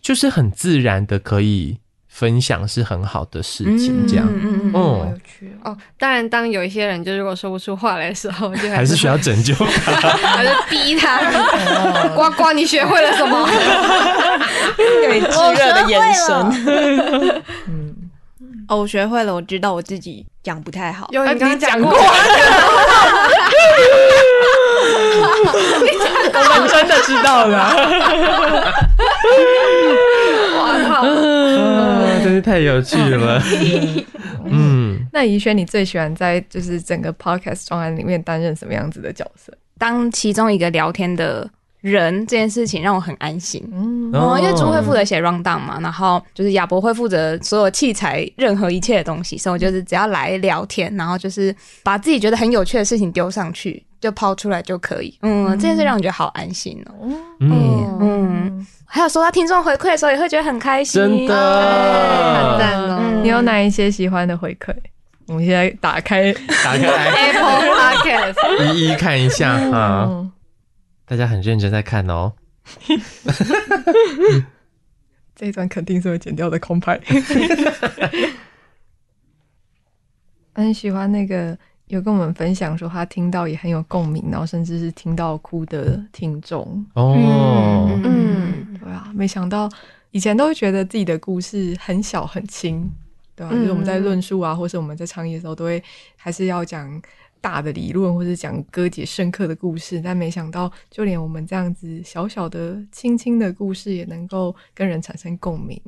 [0.00, 1.78] 就是很自然的可以。
[2.14, 5.76] 分享是很好的事情，这样，嗯嗯嗯，好有趣哦。
[5.98, 9.52] 当然，当有一些人就如果说不出话来的时候，就还是需要拯救
[9.84, 11.18] 他，还是逼他。
[12.14, 13.44] 呱呱，你学会了什么？
[15.10, 17.42] 给炙热的眼神。
[17.66, 17.96] 嗯，
[18.68, 21.08] 哦，我学会了，我知道我自己讲不太好。
[21.10, 21.92] 有你刚刚讲过，
[25.46, 27.74] 我们真的知道了。
[30.58, 31.04] 哇靠！
[32.22, 33.42] 真是太有趣了，
[34.46, 35.06] 嗯。
[35.12, 39.52] 那怡轩，你最喜欢在就是整个 podcast 专案里面担任什么样子的角色？
[39.78, 41.48] 当其中一个聊天的
[41.82, 43.62] 人，这件事情让我很安心。
[43.72, 55.16] 嗯，哦、因为猪会负责写 rundown 嘛，然后就是亚伯会负责所有器材、任何一切的东西，所以我就是只要来聊天，然后就是把自己觉得很有趣的事情丢上去，就抛出来就可以。
[55.22, 56.92] 嗯，这件事让我觉得好安心哦。
[57.40, 57.98] 嗯嗯。
[58.00, 63.00] 嗯还有收到听众回馈的时候，也会觉得很开心，真的，很赞哦。
[63.22, 64.74] 你有哪一些喜欢的回馈？
[65.26, 66.30] 我们现在打开，
[66.62, 66.86] 打开
[67.32, 70.30] Apple Podcast，一一看一下哈。
[71.06, 72.34] 大家很认真在看哦。
[75.34, 77.00] 这一段肯定是会剪掉的空拍。
[80.54, 81.56] 很喜欢那个。
[81.88, 86.62] 有跟我们分享说他听到也很有共鸣，然后甚至是听到哭的听众。
[86.94, 87.14] 哦，
[88.02, 89.68] 嗯，嗯，对啊，没想到
[90.10, 92.90] 以前都会觉得自己的故事很小很轻，
[93.36, 95.82] 对啊，嗯、就是我们在论述啊，或是我们在倡议的时候，都会
[96.16, 97.00] 还是要讲
[97.40, 105.78] 大的理论，或是讲哥姐深刻的故事，但没想到就连我们这样子小小的、轻轻的故事，也能够跟人产生共鸣，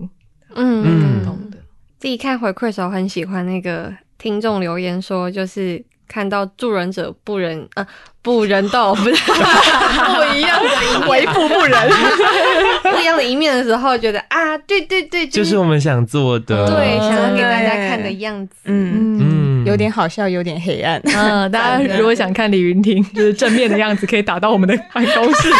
[0.54, 1.56] 嗯，很感动的。
[1.98, 3.92] 自己看回馈的时候，很喜欢那个。
[4.18, 7.86] 听众留言说，就是看到助人者不仁呃
[8.22, 11.90] 不人道， 不是不一样的为富不仁，
[12.82, 19.18] 不一样的一面的时候，觉得啊，对对对，就是、我们想做的，对，想要给大家看的样子，嗯。
[19.18, 25.50] 嗯，有点好笑，有点黑暗，嗯，大家如果想看李云婷 就是正面的样子，可以打到我们的办公室，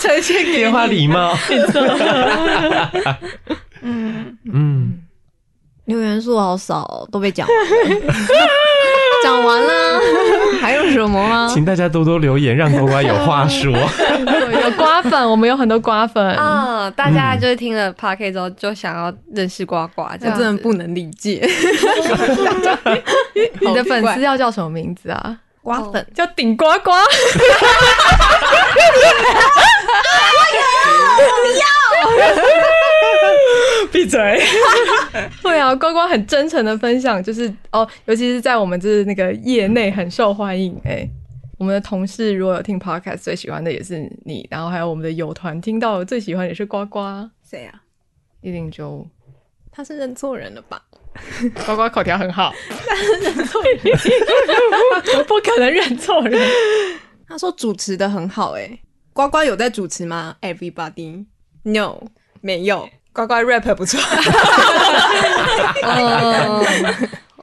[0.00, 1.36] 呈现给电话礼貌，
[3.82, 4.36] 嗯。
[4.52, 5.03] 嗯。
[5.86, 7.56] 留言数好少，都被讲完
[7.90, 8.12] 了。
[9.22, 10.00] 讲完了，
[10.60, 11.48] 还有什么吗？
[11.52, 13.72] 请大家多多留言，让呱呱有话 说。
[13.74, 16.90] 有瓜粉，我们有很多瓜粉啊！
[16.90, 21.46] 大家就是听了 Parker 之后，就想要认识呱呱，这样真的不能理解。
[23.60, 25.38] 你的粉丝要叫什么名字啊？
[25.64, 26.90] 瓜粉叫顶呱呱。
[26.90, 26.90] 不
[31.58, 31.64] 要！
[33.90, 34.40] 闭嘴！
[35.42, 40.78] 对啊，呱呱很真诚的分享，就是哦，尤其是在我们就是那个业内很受欢迎。
[40.84, 41.10] 哎、欸，
[41.58, 47.30] 我们的同事如果有听 Podcast，最喜欢的也是你，然后还有我们的友团听到最喜欢也是呱呱。
[47.42, 47.80] 谁啊？
[48.42, 49.06] 一定就
[49.72, 50.82] 他是认错人了吧？
[51.66, 52.52] 呱呱口条很好，
[53.22, 53.78] 认错人，
[55.26, 56.40] 不可能认错人。
[57.28, 58.78] 他说主持的很好、欸，哎，
[59.12, 62.00] 呱呱有在主持吗？Everybody，No，
[62.40, 62.88] 没有。
[63.12, 64.00] 呱呱 rap 不错，
[65.84, 66.66] 哦，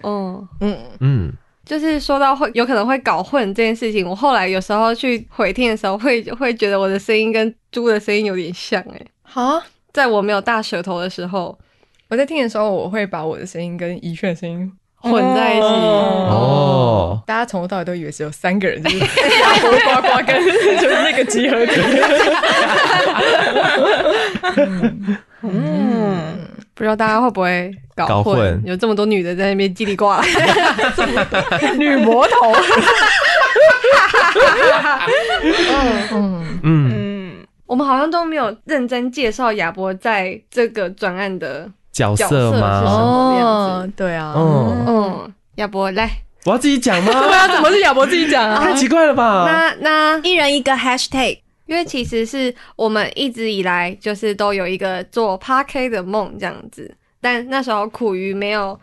[0.02, 0.78] 哦，嗯。
[1.00, 1.34] 嗯，
[1.66, 11.58] 就是说到会有可能会搞混这件事情，我后来有时候去回听的时候会，会会觉得我的声音跟猪的声音有点像、欸，哎，好，在我没有大舌头的时候，
[12.12, 17.24] 我在听的时候，我会把我的声音跟宜萱的声音混在一起，哦，哦。
[17.26, 19.06] 大家从头到尾都以为只有三个人，就是亚
[19.62, 20.44] 伯呱呱跟
[20.78, 21.72] 就是那个集合体。
[25.44, 26.38] 嗯，
[26.74, 28.16] 不知道大家会不会搞混？
[28.16, 28.62] 搞混。
[28.66, 30.22] 有这么多女的在那边叽里呱啦，
[31.80, 32.54] 女魔头。
[36.12, 36.12] 嗯。
[36.12, 36.60] 嗯。
[36.64, 42.82] 嗯，我们好像都没有认真介绍亚伯在这个专案的角色吗？
[42.86, 46.10] 哦，对啊，嗯嗯，亚伯来，
[46.46, 47.12] 我要自己讲吗？
[47.12, 48.64] 对啊，怎么是亚伯自己讲啊？
[48.64, 49.46] 太奇怪了吧？
[49.46, 51.40] 那那一人一个 hashtag。
[51.68, 58.78] 因为其实是我们一直以来就是都有一个做 Podcast 的梦这样子，但那时候苦于没有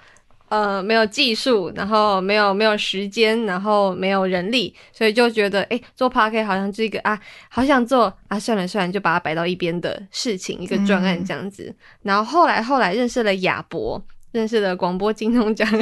[0.48, 11.64] 呃没有技术，然后没有没有时间，然后没有人力，所以就觉得诶做 Podcast 好像是一个啊好想做啊算了算了，就把它摆到一边的事情，一个专案这样子。
[11.64, 15.66] 嗯、然后后来后来认识了亚伯，认识了广播金钟奖，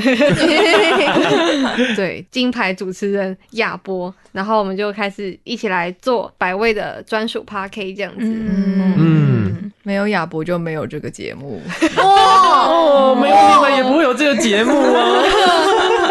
[1.96, 8.18] 对，金牌主持人亚博，然后我们就开始一起来做百味的专属 Podcast 这样子。
[8.20, 11.60] 嗯，嗯没有亚博就没有这个节目。
[11.96, 15.22] 哦，没有你们也不会有这个节目啊。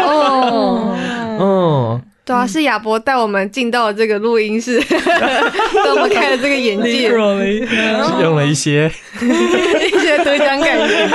[0.04, 0.96] 哦，
[1.38, 2.00] 哦。
[2.24, 4.82] 对啊，是亚博带我们进到了这个录音室，
[5.84, 8.90] 让我们开了这个眼界，用了一些
[10.26, 11.10] 得奖感言。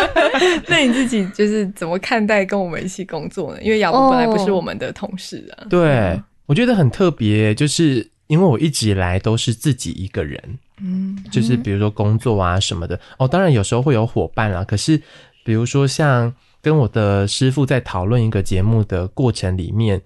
[0.68, 3.62] 那你自己就是怎么看待跟我们一起工作呢？
[3.62, 5.62] 因为亚博本来不是我们的同事啊。
[5.62, 5.70] Oh.
[5.70, 10.40] 对，我觉得很特别，就是因为我一直以来都是自己一个人，
[10.80, 13.00] 嗯，就是比如说工作啊什么的。
[13.18, 15.00] 哦，当然有时候会有伙伴啊，可是
[15.44, 20.00] 比如说像跟我的师傅在讨论一个节目的过程里面。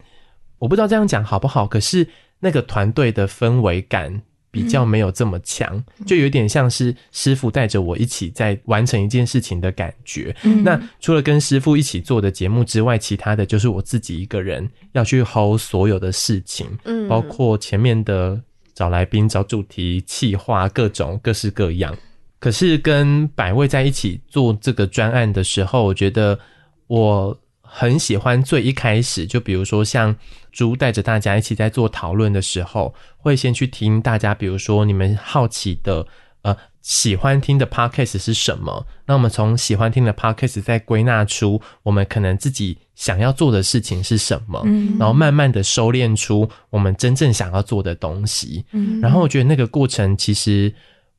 [0.61, 2.09] 我不知道这样讲好不好，可是
[2.40, 4.23] 那个团队的氛围感
[4.55, 10.33] 比较没有这么强，嗯、就有点像是师傅带着我一起在完成一件事情的感觉。
[10.45, 18.40] 嗯、那除了跟师傅一起做的节目之外，其他的就是我自己一个人要去 hold 所有的事情，嗯，包括前面的
[18.73, 21.93] 找来宾、找主题、企划各种各式各样。
[22.38, 26.38] 可是跟百位在一起做这个专案的时候，我觉得
[26.87, 27.37] 我。
[27.77, 30.15] 很喜欢最一开始，就比如说像
[30.53, 36.07] 猪带着大家一起在做讨论的时候，会先去听大家，比如说你们好奇的，
[36.43, 38.87] 呃，喜欢听的 podcast 是什么？
[39.07, 50.73] 那我们从喜欢听的 podcast 再归纳出我们可能自己想要做的事情是什么，嗯，然后慢慢的收敛出我们真正想要做的东西，嗯，然后我觉得那个过程其实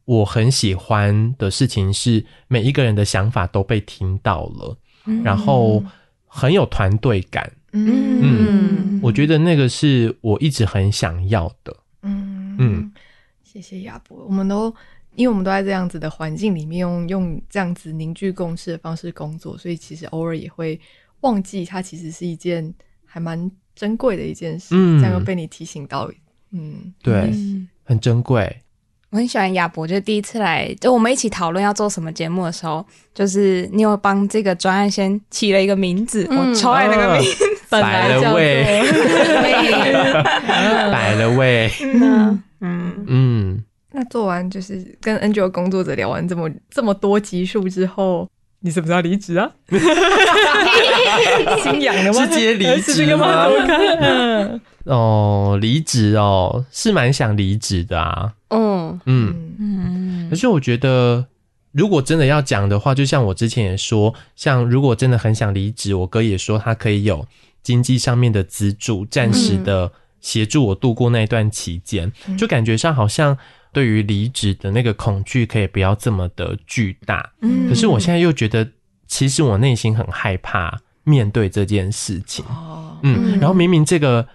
[0.05, 5.83] 我很喜欢的事情是每一个人的想法都被听到了，嗯，然后。
[6.35, 8.19] 很有团队感，嗯。
[8.21, 12.57] 嗯，我觉得那个是我一直很想要的，嗯。
[12.59, 12.91] 嗯，
[13.41, 14.73] 谢谢亚博，我们都
[15.15, 20.77] 因为我们都在这样子的环境里面用，用用这样子凝聚共识的方式工作，所以其实偶尔也会
[21.21, 22.73] 忘记它其实是一件
[23.05, 26.11] 还蛮珍贵的一件事，嗯，这样又被你提醒到，
[26.51, 28.61] 嗯，对，嗯、很珍贵。
[29.15, 38.83] 我很喜欢亚博，就第一次来，就我们一起讨论要做什么节目的时候，就是你有帮这个专案先起了一个名字，嗯、我超爱那个名字，百了味，
[40.91, 42.43] 百了位， 嗯。
[42.59, 43.05] 嗯。
[43.07, 43.63] 嗯。
[43.93, 48.29] 那做完就是跟 NGO 工作者聊完这么这么多集数之后，
[48.61, 49.51] 你是不是要离职啊？
[51.63, 52.25] 心痒的吗？
[52.27, 53.47] 直接离职吗？
[54.85, 58.33] 哦，离职哦，是蛮想离职的啊。
[58.49, 61.25] 嗯嗯嗯，可是我觉得，
[61.71, 67.25] 如果真的要讲的话，就像我之前也说，像如果真的很想离职，我哥也说他可以有
[67.63, 69.91] 经济上面的资助，暂时的
[70.21, 73.35] 协助我度过那段期间，就感觉上好像
[73.75, 77.29] 对于离职的那个恐惧可以不要这么的巨大。
[77.41, 78.65] 嗯，可是我现在又觉得，
[79.05, 82.45] 其实我内心很害怕面对这件事情。
[82.45, 84.25] 哦，嗯，然后明明这个。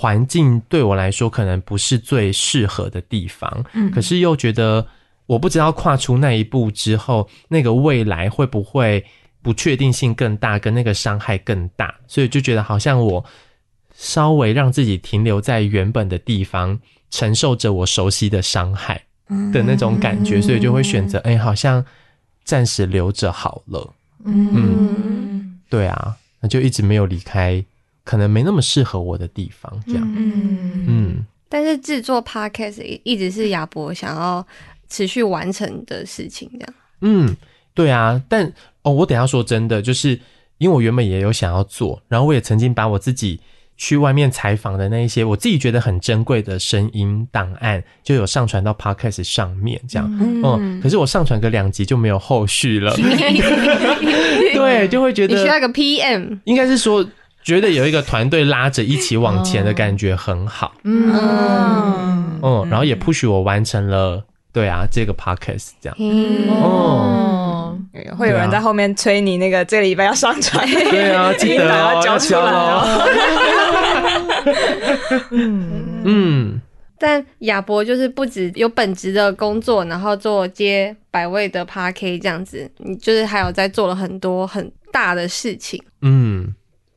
[0.00, 4.86] 环境对我来说可能不是最适合的地方，嗯，可是又觉得
[5.26, 9.04] 我不知道跨出那一步之后，那个未来会不会
[9.42, 13.24] 不确定性更大，跟那个伤害更大，所以就觉得好像我
[13.92, 16.78] 稍微让自己停留在原本的地方，
[17.10, 19.02] 承受着我熟悉的伤害
[19.52, 21.84] 的那种感觉，所以就会选择，哎，好像
[22.44, 23.94] 暂时留着好了，
[24.24, 27.64] 嗯，嗯，对啊，那就一直没有离开。
[28.04, 30.14] 可能没那么适合我的地方，这样。
[30.16, 31.26] 嗯嗯。
[31.46, 34.46] 但是制作 podcast 一直是亚博想要
[34.88, 36.74] 持续完成的事情，这样。
[37.02, 37.36] 嗯，
[37.74, 38.18] 对啊。
[38.26, 40.18] 但哦，我等下说真的，就是
[40.56, 43.38] 因为我原本也有想要做，然后我也曾经把我自己
[43.78, 50.06] 去外面采访的那一些我自己觉得很珍贵的声音档案，就有上传到 podcast 上面，这样。
[50.20, 50.42] 嗯。
[50.44, 52.92] 嗯，可是我上传个两集就没有后续了。
[54.52, 57.08] 对，就会觉得你需要一个 PM，应该是说。
[57.40, 61.10] 觉得有一个团队拉着一起往前的感觉很好，嗯。
[62.42, 66.50] 嗯，然后也 push 我完成了，对啊，这个 podcast 这样，嗯。
[66.50, 67.78] 哦，
[68.18, 73.08] 会有人在后面催你那个这个礼拜要上传，对啊，记得要交出来哦，
[75.30, 76.60] 嗯嗯，
[76.98, 86.54] 但亚博就是不止有本职的工作，然后做接百位的 podcast 这样子，你就是还有在做了很多很大的事情，嗯。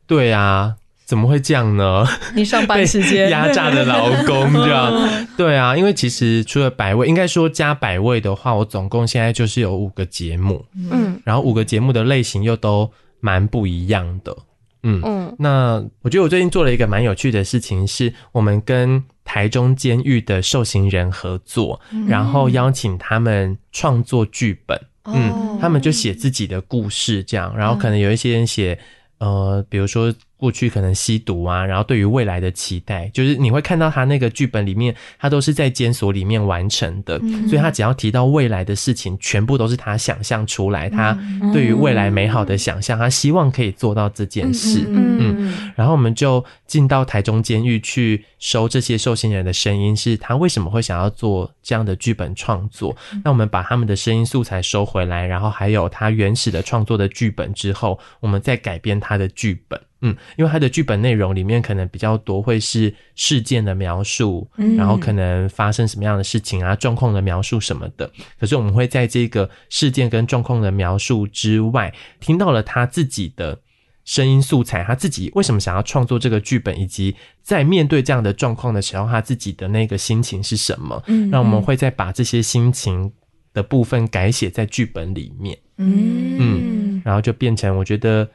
[0.07, 0.75] 对啊，
[1.05, 2.05] 怎么会这样呢？
[2.35, 3.29] 你上班时间。
[3.31, 14.35] 压榨的劳工这样，对啊，因为其实除了百位，应该说加百位的话，我总共现在就是有五个节目，嗯，然后五个节目的类型又都蛮不一样的，
[14.83, 15.35] 嗯嗯。
[15.39, 24.79] 那我觉得我最近做了一个蛮有趣的事情，是我们跟台中监狱的受刑人合作，然后邀请他们创作剧本。
[25.05, 28.77] 嗯，他们就写自己的故事这样，然后可能有一些人写，
[29.19, 30.13] 呃，比如说。
[30.41, 41.15] 过去可能吸毒啊，然后对于未来的期待，就是你会看到他那个剧本里面，他都是在监所里面完成的，嗯、所以他只要提到未来的事情，全部都是他想象出来，他
[41.53, 44.83] 对于未来美好的想象，他希望可以做到这件事。
[44.87, 52.97] 嗯，嗯，然后我们就进到台中监狱去收这些受刑人的声音，是他为什么会想要做这样的剧本创作？
[53.23, 59.79] 那我们把他们的声音素材收回来，然后还有他原始的创作的剧本之后，我们再改编他的剧本。
[60.03, 68.11] 嗯，因为他的剧本内容里面可能比较多会是事件的描述，嗯，然后可能发生什么样的事情啊，状况的描述什么的。
[68.39, 73.59] 可是我们会在这个事件跟状况的描述之外，听到了他自己的
[74.03, 81.03] 声音素材，他自己为什么想要创作这个剧本，以及在面对这样的状况的时候，他自己的那个心情是什么？
[81.05, 83.13] 嗯，那我们会再把这些心情
[83.53, 88.27] 的部分改写在剧本里面，嗯嗯，然后就变成我觉得。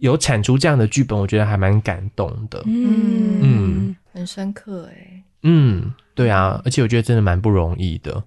[0.00, 2.62] 有产出这样的剧本，我觉得还蛮感动的。
[2.66, 5.22] 嗯嗯，很深刻哎。
[5.42, 8.22] 嗯，对啊，而且我觉得真的蛮不容易的。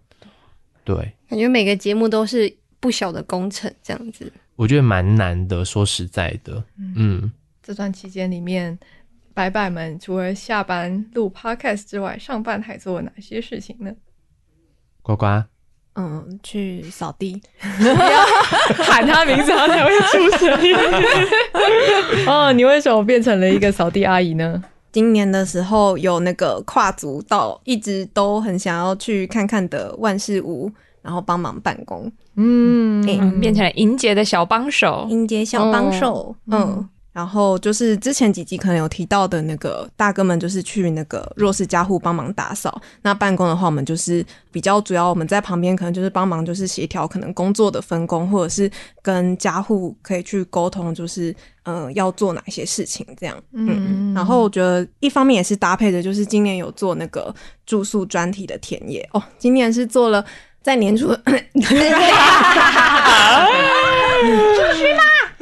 [0.83, 0.95] 对，
[1.27, 4.31] 感觉每个节目都是不小的工程，这样子。
[4.55, 6.63] 我觉得蛮难的，说实在的。
[6.77, 8.77] 嗯，嗯，这段期间里面，
[9.33, 13.93] 白白们除了下班录 podcast 之外，上班还做了哪些事情呢？
[15.01, 15.43] 呱呱。
[15.95, 20.75] 嗯，去扫地， 喊他名字，他才会出声音。
[22.27, 24.63] 哦，你为什么变成了一个扫地阿姨呢？
[24.91, 30.71] 今年的时候有那个跨足到一直都很想要去看看的万事屋，
[31.01, 32.11] 然后帮忙办公。
[32.35, 36.35] 嗯，嗯，变成了英杰的小帮手，英杰小帮手。
[36.47, 36.59] 嗯。
[36.59, 42.81] 嗯然后就是之前几集可能有提到的那个大哥们，就是去那个弱势家户帮忙打扫。
[43.03, 48.69] 那办公的话，我们就是比较主要，我们在旁边可能就是帮忙，就是协调可能工作的分工，或者是
[49.01, 51.29] 跟家户可以去沟通，就是
[51.65, 53.39] 嗯、呃、要做哪些事情这样。
[53.51, 57.31] 嗯，然后我觉得一方面也是搭配的，就是今年有做那个
[57.67, 60.25] 住宿专题的田野哦，今年是做了
[60.63, 61.15] 在年初。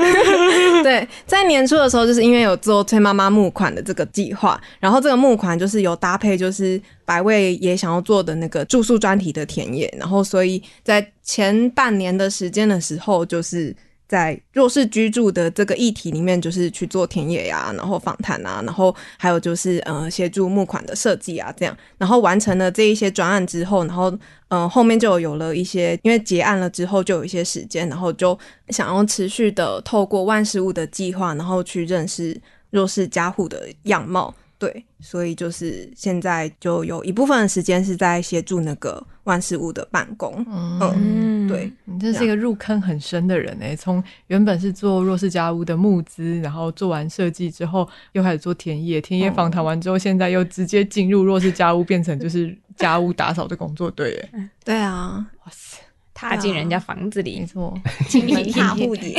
[0.92, 13.74] 对，在年初的时候，就是因为有做崔妈妈募款的这个计划，然后这个募款就是有搭配，就是百味也想要做的那个住宿专题的田野，然后所以在前半年的时间的时候，就是。
[14.12, 24.12] 在弱势居住的这个议题里面，就是去做田野呀、然后访谈啊，然后还有就是呃协助募款的设计啊，这样，然后完成了这一些专案之后，然后
[24.50, 28.38] 嗯、呃、后面就有了一些，因为结案了之后就有一些时间，然后就
[28.68, 32.38] 想要持续的透过万事屋的计划，然后去认识
[32.72, 34.36] 弱势家户的样貌。
[34.62, 40.46] 对，所以就是现在就有一部分的时间是在协助那个万事屋的办公。
[40.48, 53.90] 嗯，嗯对，你真是一个入坑很深的人诶，从原本是做弱势家屋的募资，然后做完设计之后，又开始做田野，田野访谈完之后，现在又直接进入弱势家屋，变成就是家屋打扫的工作。
[53.90, 54.24] 对，
[54.64, 55.80] 对啊，哇塞，
[56.14, 57.76] 踏进人家房子里，没错，
[58.08, 59.18] 亲门踏户也，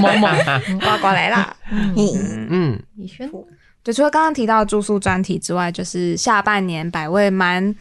[0.00, 0.34] 萌萌
[0.80, 1.54] 呱呱来啦。
[1.70, 3.30] 嗯嗯，李轩。
[3.84, 7.72] 就除了刚刚提到住宿专题之外，就是下半年百位蛮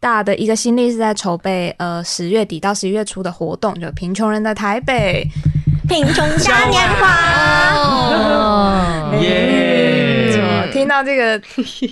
[0.00, 5.24] 大的一个心力是在筹备，呃，十月底到十一月初的活动，就贫穷人的台北，
[5.92, 7.04] 贫穷嘉年华，
[9.20, 10.70] 耶！
[10.72, 11.36] 听到这个，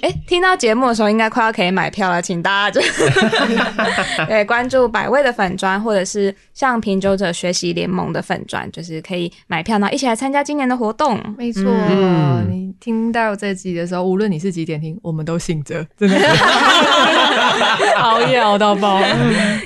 [0.01, 2.81] 哎、欸，听到节目的时候，应该快要可以买票了，请大家就
[4.27, 11.21] 对关注百味的粉砖，或者是像品酒者学习联盟的粉砖，就是可以买票，然后一起来参加今年的活动。
[11.37, 16.17] 没错，嗯、你听到这集的时候，无论你是几点听，我们都醒着，真的
[17.99, 19.01] 熬夜熬到爆。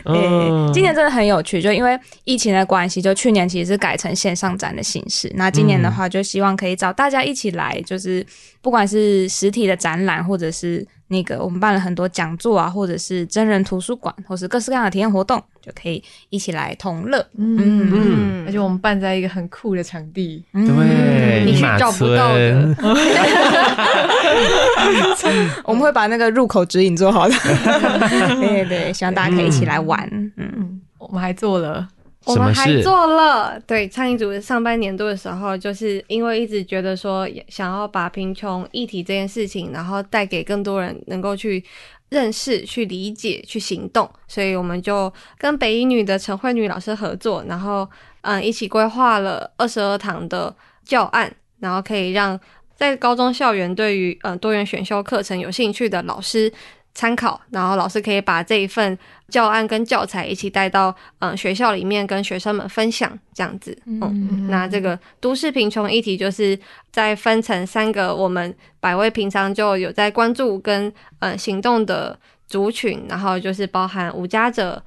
[0.07, 8.25] 嗯、今年真的很有趣，就因为疫情的关系，就去年其实是改成线上展的形式，那今年的话，就希望可以找大家一起来，就是
[8.61, 17.25] 不管是实体的展览，或者是那个我们办了很多讲座啊，或者是真人图书馆，或是各式各样的体验活动，就可以一起来同乐。
[17.39, 22.75] 嗯嗯，而且我们办在一个很酷的场地，对，嗯、你是找不到的。
[25.65, 27.35] 我们会把那个入口指引做好的。
[28.41, 30.09] 对对对，希望大家可以一起来玩。
[30.12, 31.87] 嗯，嗯，我们还做了。
[32.27, 41.62] 我们还做了，对，倡议组上半年度的时候，就是因为一直觉得说想要把贫穷议题这件事情，然后带给更多人能够去
[42.09, 47.89] 认识、去理解、去行动，所以我们就跟北一女的陈慧女老师合作，然后
[48.22, 50.55] 嗯一起规划了二十二堂的
[50.85, 52.39] 教案，然后可以让
[52.75, 56.53] 在高中校园对于嗯多元选修课程有兴趣的老师。
[56.97, 58.97] 参考，然后老师可以把这一份
[59.35, 63.76] 教案跟教材一起带到嗯学校里面跟学生们分享，这样子。
[63.85, 66.57] 嗯，嗯那这个都市贫穷议题就是
[66.93, 72.16] 再分成三个，我们百位平常就有在关注跟嗯行动的
[72.47, 74.80] 族群，然后就是包含无家者、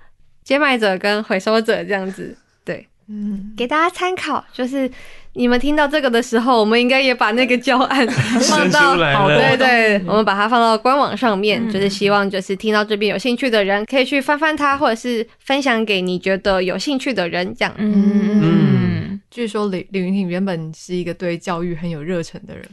[0.46, 2.38] 接卖者跟回收者这样子。
[2.64, 4.90] 对，嗯，给大家参考，就是。
[5.38, 8.06] 你们听到这个的时候，我们应该也把那个教案
[8.50, 17.72] 放到，好对对，我们把它放到官网上面，嗯、就是希望就是听到这边有兴趣的人可以去翻翻它，或者是分享给你觉得有兴趣的人，这样。
[17.78, 19.22] 嗯嗯。
[19.30, 22.66] 据说李李云婷原本是一个对教育很有热忱的人，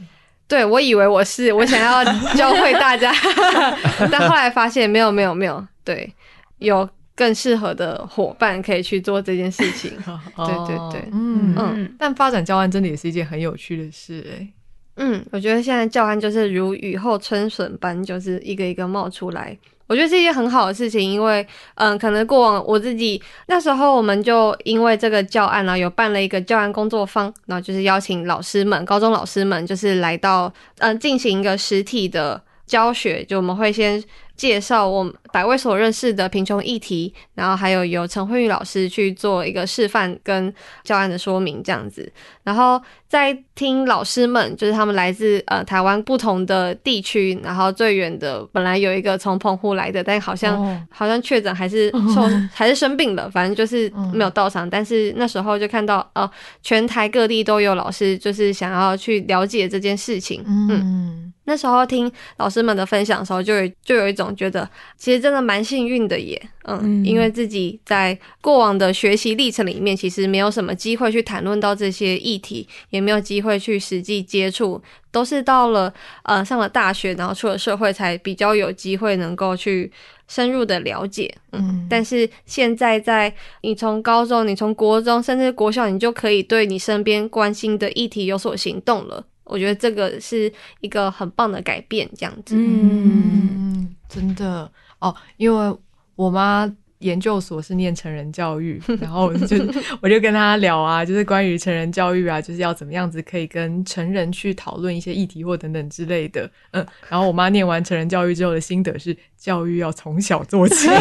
[0.47, 2.03] 对，我以为我是，我想要
[2.33, 3.13] 教会大家，
[4.11, 6.11] 但后来发现没有没有没有，对，
[6.57, 6.89] 有。
[7.15, 9.91] 更适合的伙伴可以去做这件事情，
[10.35, 11.95] 对对对，嗯嗯。
[11.97, 14.53] 但发展教案真的也是一件很有趣的事，欸，
[14.97, 19.57] 嗯，我觉得现在教案就是如雨后春笋般，就是一个一个冒出来。
[19.87, 21.45] 我觉得是一件很好的事情，因为
[21.75, 34.03] 嗯，可能过往我自己那时候，我们就因为这个教案呢，有办了一个教案工作坊，然后就是邀请老师们、高中老师们，就是来到嗯进行一个实体的教学，就我们会先。
[34.35, 42.11] 介绍我们百位所认识的贫穷议题，然后还有由陈慧玉老师去做一个示范跟教案的说明，这样子，
[42.43, 42.81] 然后。
[43.15, 50.77] 在听老师们，就是他们来自呃台湾不同的地区，然后最远的本来有一个从澎湖来的，但好像、oh.
[50.89, 52.31] 好像确诊还是受、oh.
[52.53, 54.63] 还是生病了，反正就是没有到场。
[54.63, 54.69] Oh.
[54.69, 56.29] 但是那时候就看到呃
[56.61, 60.43] 全台各地都有老师，就是想要去了解这件事情。
[60.45, 60.81] Mm.
[60.81, 66.49] 嗯，那时候听老师们的分享的时候，就有就有一种觉得其实真的蛮幸运的耶。
[66.67, 67.07] 嗯，mm.
[67.07, 73.04] 因为自己在过往的学习历程里面，其实没有什么机会去谈论到这些议题，也。
[73.05, 74.81] 没有机会去实际接触，
[75.11, 75.93] 都是到了
[76.23, 79.91] 呃上了大学，然后出了社会，才比较有机会能够去
[80.27, 81.31] 深入的了解。
[81.51, 83.31] 嗯，但是现在在
[83.61, 89.23] 你从高中、你从国中，甚至国小，你就可以对你身边关心的议题有所行动了。
[89.43, 90.51] 我觉得这个是
[90.81, 92.55] 一个很棒的改变，这样子。
[92.57, 95.77] 嗯，真的哦，因为
[96.15, 96.73] 我妈。
[96.99, 99.57] 研究所是念成人教育， 然后就
[100.01, 106.49] 我就跟他聊啊，就是关于成人教育啊，就是要怎么样子可以跟成人去讨论一些议题或等等之类的。
[106.71, 110.89] 嗯，然后我妈念完成人教育之后的心得是，教育要从小做起。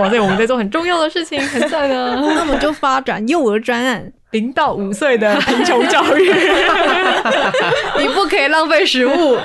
[0.00, 2.14] 哇，对，我们在做很重要的事情，很赞啊！
[2.16, 6.24] 那我们就发展幼儿专案，零到五岁的贫穷教育，
[7.98, 9.36] 你不可以浪费食物。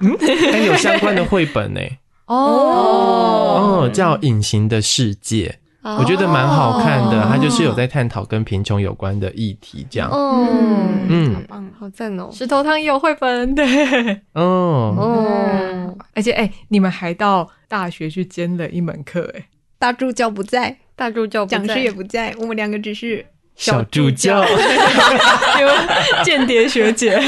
[0.00, 0.18] 嗯，
[0.52, 1.80] 还有相关的绘本呢。
[2.26, 5.58] 哦哦，叫《隐形的世界》，
[5.98, 7.26] 我觉得蛮好看的。
[7.28, 10.10] 它就是有在探讨跟贫穷有关的议题，这样。
[10.12, 12.30] 嗯嗯，好棒，好赞哦！
[12.32, 14.22] 石头汤也有绘本，对。
[14.32, 19.48] 哦哦，而且哎，你们还到大学去兼了一门课，哎，
[19.78, 23.26] 大助教不在，大助教讲师也不在，我们两个只是。
[23.56, 24.44] 小助教，
[26.24, 27.18] 间谍学姐，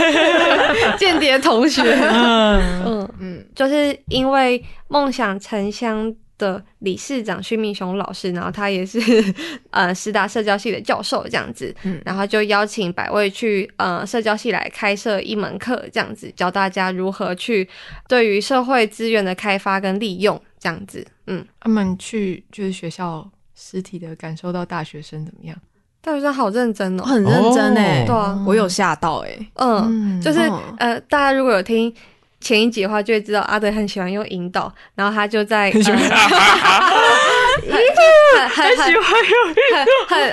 [0.98, 3.08] 间谍同学，嗯。
[3.18, 9.00] 嗯，就是因为梦想城乡的理事长徐明雄老师，然后他也是
[9.70, 17.66] 呃师大社交系的教授，这样子，嗯，然后就邀请百位去呃社交系来开设一门课，这样子教大家如何去
[18.06, 25.56] 对于社会资源的开发跟利用，这样子，嗯，他们去就是学校实体的感受到大学生怎么样？
[26.06, 30.38] 大学生好认真哦，很认真哎，对啊，我有吓到哎，嗯，就是
[30.78, 31.92] 呃，大家如果有听
[32.40, 36.08] 前一集的话，就会知道阿德很喜欢用引导，然后他就在很 喜欢，很
[38.54, 39.54] 很喜欢用
[40.06, 40.30] 很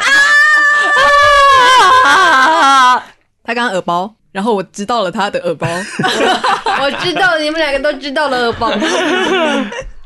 [2.05, 3.03] 啊，
[3.43, 5.67] 他刚刚耳包，然后我知道了他的耳包，
[6.81, 8.71] 我知道你们两个都知道了耳包。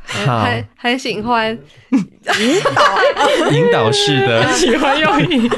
[0.08, 1.58] 很很喜欢
[1.91, 2.74] 引导，
[3.51, 5.58] 引导式的， 喜欢用引导，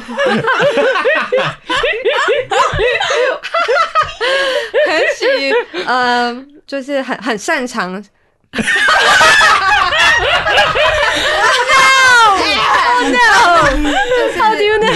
[4.88, 5.54] 很喜，
[5.86, 7.92] 嗯，就是很很擅长。
[7.92, 8.60] no
[13.10, 14.88] no，就是 how do you know？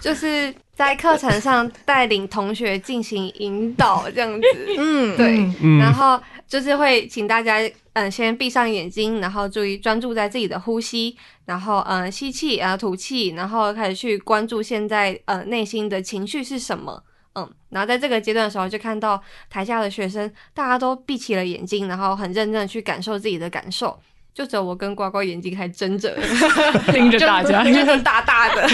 [0.00, 0.52] 就是。
[0.80, 4.46] 在课程上带领同学进行引导，这样子，
[4.78, 6.18] 嗯，对，嗯、然后
[6.48, 7.58] 就是会请大家，
[7.92, 11.14] 嗯，先闭上眼睛，然后注意专注在自己的呼吸，
[11.44, 17.02] 然后，嗯，吸气，然后吐气，然后开始去关注现在，呃，内心的情绪是什么，
[17.34, 24.00] 嗯，然后在这个阶段的时候，就看到台下的学生大家都闭起了眼睛，然后很认真的去感受自己的感受。
[24.32, 26.16] 就只有我跟呱呱眼睛还睁着，
[26.92, 28.66] 盯着大家， 就是大大的，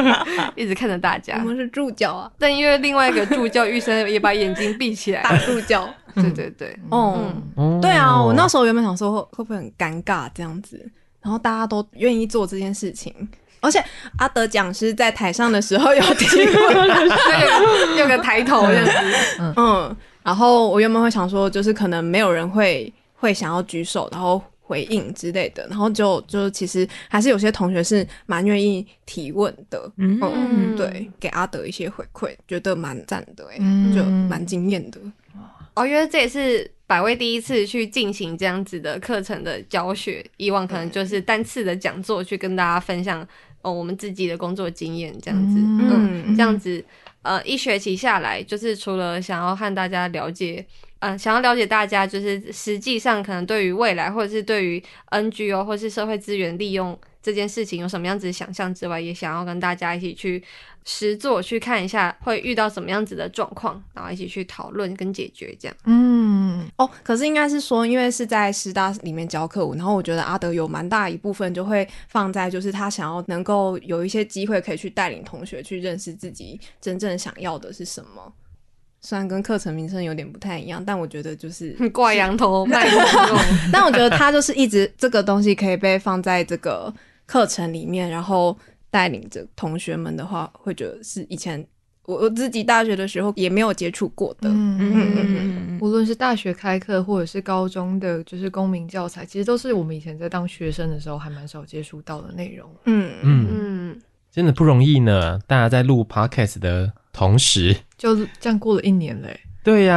[0.56, 1.34] 一直看着大家。
[1.38, 5.88] 我们是助教啊，但因为另外一个助教玉生也把眼睛闭起来，大助教。
[6.14, 7.32] 对对对，哦，
[7.80, 10.78] 对啊，我那时候原本想说会会不会很尴尬这样子，
[11.22, 13.14] 然后大家都愿意做这件事情，
[13.60, 13.82] 而且
[14.18, 24.42] 阿德讲师在台上的时候有提问，有个抬头这样子，嗯，然后我原本会想说，就是可能没有人会会想要举手，然后。
[24.72, 34.98] 回应之类的，然后就就其实还是有些同学是蛮愿意提问的，嗯，嗯对，给阿德一些回馈，觉得蛮赞的，哎、嗯，就蛮惊艳的。
[35.74, 43.20] 哦，因为这也是百威第一次去进行这样子的课程的教学，以往可能就是单次的讲座去跟大家分享
[43.60, 46.82] 哦我们自己的工作经验这样子，嗯，嗯这样子
[47.20, 50.64] 呃一学期下来，就是除了想要和大家了解。
[51.02, 54.80] 嗯，想要了解大家，就是实际上可能对于未来，或者是对于
[55.10, 60.40] NGO 或是社会资源利用这件事情有什么样子的想象之外，也想要跟大家一起去
[60.84, 65.76] 实做，去看一下会遇到什么样子的状况，然后一起去讨论跟解决这样。
[65.86, 78.32] 嗯，哦，可是应该是说，因为是在师大里面教课，然后我觉得阿德有蛮大一部分就会放在，就是他想要能够有一些机会可以去带领同学去认识自己真正想要的是什么。
[79.04, 83.38] 虽然跟课程名称有点不太一样，但我觉得就是 挂羊头 卖狗肉。
[83.72, 86.92] 但我觉得他就是一直这个东西可以被放在这个
[87.26, 88.56] 课程里面，然后
[88.90, 91.66] 带领着同学们的话，会觉得是以前
[92.04, 94.48] 我我自己大学的时候也没有接触过的。
[94.48, 102.70] 嗯嗯嗯嗯，无论是大学开课或者是高中的，就是公民教材，其实都是我们以前在当学生的时候还蛮少接触到的内容。
[102.84, 104.00] 嗯嗯嗯，
[104.30, 105.40] 真的不容易呢。
[105.46, 106.92] 大家在录 podcast 的。
[107.14, 109.38] 同时，就这样过了一年嘞。
[109.62, 109.94] 对呀，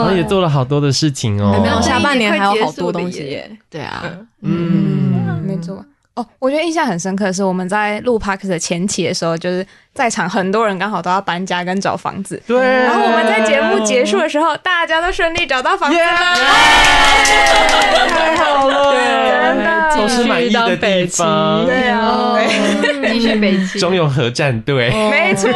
[0.00, 1.52] 然后也做了好多的事情哦。
[1.52, 3.50] 还没有下半年还有好多东西耶。
[3.70, 4.04] 对啊，
[4.42, 5.82] 嗯，没错。
[6.18, 9.64] 哦，我觉得印象很深刻的是我们在录 Podcast 的前期的时候，就是
[9.94, 12.42] 在场很多人刚好都要搬家跟找房子。
[12.44, 12.60] 对。
[12.60, 16.04] 然后我们在节目结束的时候，大家都顺利找到房子了。
[18.08, 21.64] 太好了，真的，都是满意的地方。
[21.64, 22.36] 对啊，
[23.12, 25.48] 继续北京，中永和战队，没错，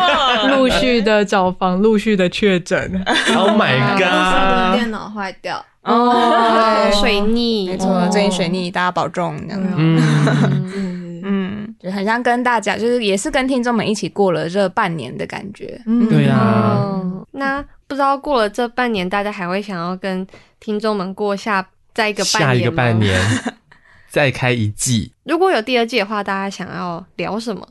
[0.49, 3.05] 陆续的找房，陆续的确诊。
[3.37, 4.79] Oh my god！
[4.79, 5.65] 电脑坏掉。
[5.83, 9.37] 哦， 水逆，没错，最近水逆，大家保重。
[9.49, 15.81] 这样，嗯嗯，就很像跟大家，就是也是跟听众们一起过了这半年的感觉。
[15.87, 17.01] 嗯，对啊。
[17.33, 20.27] 那不知道过了这半年，大家还会想要跟
[20.61, 23.21] 听众们过下再一个半年下一个半年，
[24.09, 25.13] 再开一季。
[25.25, 27.67] 如果有第二季的话，大家想要聊什么？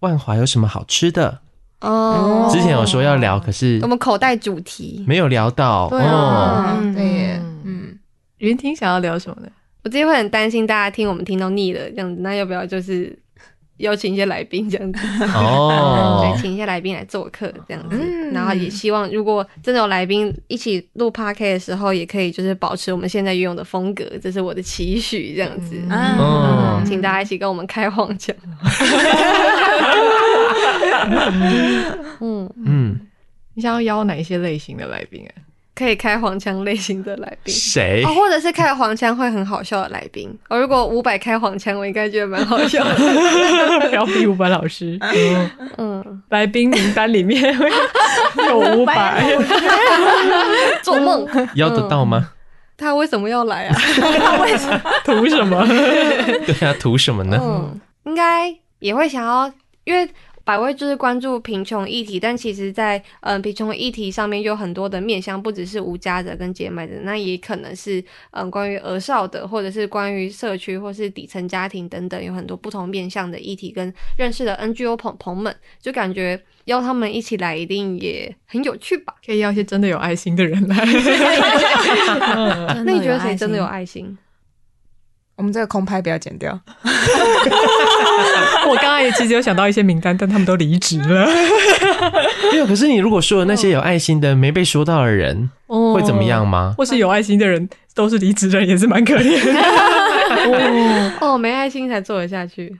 [0.00, 1.40] 万华有什么好吃的？
[1.80, 5.04] 哦，之前有说要聊，可是我们口袋主题。
[5.06, 5.88] 没有聊到。
[5.90, 7.98] 对啊，对，嗯，
[8.38, 9.48] 云婷想要聊什么呢？
[9.84, 13.16] 我自己会很担心大家听我们听到腻了这样子，那要不要就是
[13.78, 15.06] 邀请一些来宾这样子？
[15.34, 25.76] 哦，对，请一些来宾来做客这样子，然后也希望如果真的有来宾一起录 Podcast 的时候，也可以就是保持我们现在运用的风格，这是我的期许这样子。
[25.90, 28.34] 嗯，请大家一起跟我们开黄腔。
[32.20, 33.00] 嗯嗯，
[33.54, 35.45] 你想要邀哪一些类型的来宾啊？
[35.76, 38.02] 可以开黄腔类型的来宾，谁？
[38.06, 40.26] 哦，或者是开黄腔会很好笑的来宾。
[40.48, 43.90] 哦，如果伍佰开黄腔，我应该觉得蛮好笑的。
[43.92, 44.98] 要逼伍佰老师。
[45.02, 47.54] 嗯嗯，来宾名单里面
[48.48, 49.22] 有伍佰，
[50.82, 52.30] 做梦 要得到吗？
[52.78, 53.76] 他为什么要来啊？
[53.76, 54.80] 他为什么？
[55.04, 55.66] 图什么？
[55.66, 57.38] 对啊，图什么呢？
[57.38, 59.52] 嗯，应该也会想要，
[59.84, 60.08] 因为。
[60.46, 79.16] 百味就是关注贫穷议题，但其实在，在嗯贫穷议题上面有很多的面向，不只是无家者跟贱卖者，那也可能是嗯关于儿少的，或者是关于社区或是底层家庭等等，有很多不同面向的议题跟认识的 NGO 朋朋们，就感觉邀他们一起来一定也很有趣吧？
[79.26, 80.76] 可以邀一些真的有爱心的人来。
[82.86, 84.16] 那你觉得谁真的有爱心？
[85.36, 86.58] 我们这个空拍不要剪掉。
[88.68, 91.28] 我刚刚也其实有想到一些名单，但他们都离职了。
[92.52, 96.74] 没有，可是你如果说的那些有爱心的没被说到的人，哦、会怎么样吗？
[96.76, 99.52] 或是有爱心的人都是离职的人，也是蛮可怜的。
[100.50, 102.76] 哦， 哦，没爱心才做得下去。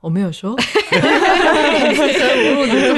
[0.00, 0.56] 我没有说，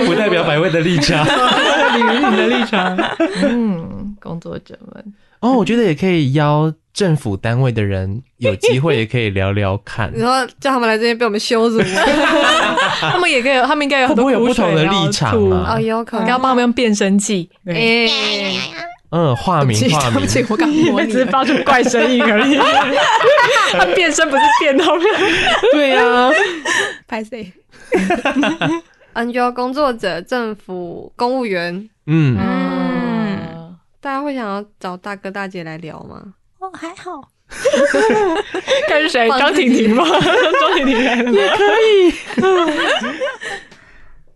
[0.06, 2.94] 不代表百味的立场，李云婷的立场。
[3.42, 5.04] 嗯，工作者们。
[5.40, 10.12] 哦，我觉得也可以邀政府单位的人有机会也可以聊聊看。
[10.16, 11.80] 然后叫他们来这边被我们羞辱，
[13.00, 15.74] 他们也可以，他们应该有很多有不同的立场啊。
[15.76, 17.48] 哦，有可能要帮他们用变声器。
[19.12, 22.56] 嗯，化名化名，对不起，我刚我 只是发出怪声音而已。
[23.72, 24.86] 他变身不是变动。
[25.72, 26.30] 对呀，
[27.08, 27.50] 拍谁
[29.14, 31.74] ？NGO 工作者、政府公务员，
[32.06, 32.79] 嗯嗯，
[34.00, 36.34] 大家会想要找大哥大姐来聊吗？
[36.58, 37.20] 哦，还好。
[38.88, 39.28] 看是谁？
[39.28, 40.04] 张婷婷吗？
[40.08, 42.12] 张婷婷来了也可以。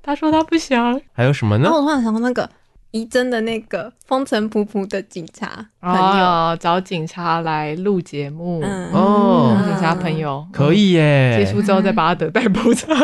[0.03, 1.01] 他说他不想。
[1.12, 1.71] 还有什么呢？
[1.73, 2.51] 我突然想到那个
[2.91, 8.62] 仪真的那个风尘仆仆的警察朋友，找警察来录节目。
[8.93, 11.37] 哦，警察朋友可以耶。
[11.39, 12.95] 结束之后再把他的逮捕上。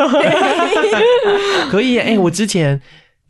[1.71, 2.01] 可以耶。
[2.01, 2.79] 哎，我之前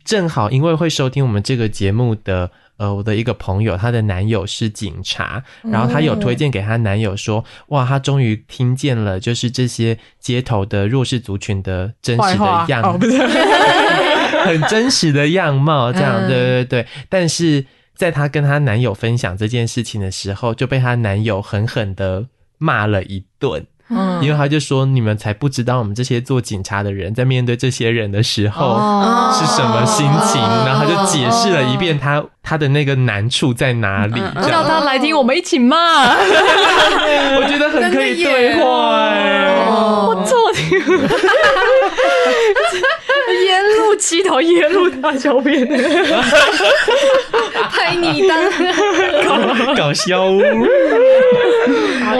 [0.04, 2.50] 正好因为会收听我们这个节目的。
[2.78, 13.18] 呃，我的一个朋友，她的男友是警察，然后她有推荐给她男友说，哇，她终于听见了，就是这些街头的弱势族群的真实的样貌，哦、不是。
[14.42, 16.86] 很真实的样貌，这样，对对对。
[17.08, 17.64] 但是
[17.94, 22.26] 在她跟她男友分享这件事情的时候，就被她男友狠狠的
[22.58, 23.64] 骂了一顿。
[24.20, 28.74] 因为他就说，你们才不知道我们这些做警察的人在面对这些人的时候
[29.34, 40.38] 是什么心情，然后他就解释了一遍他他的那个难处在哪里，叫他来听我们一起骂， 我觉得很可以对话哎，我错。
[40.50, 40.52] 了，
[43.44, 45.66] 沿路乞讨，沿路大小便，
[47.70, 48.36] 拍你当
[49.74, 50.28] 搞笑。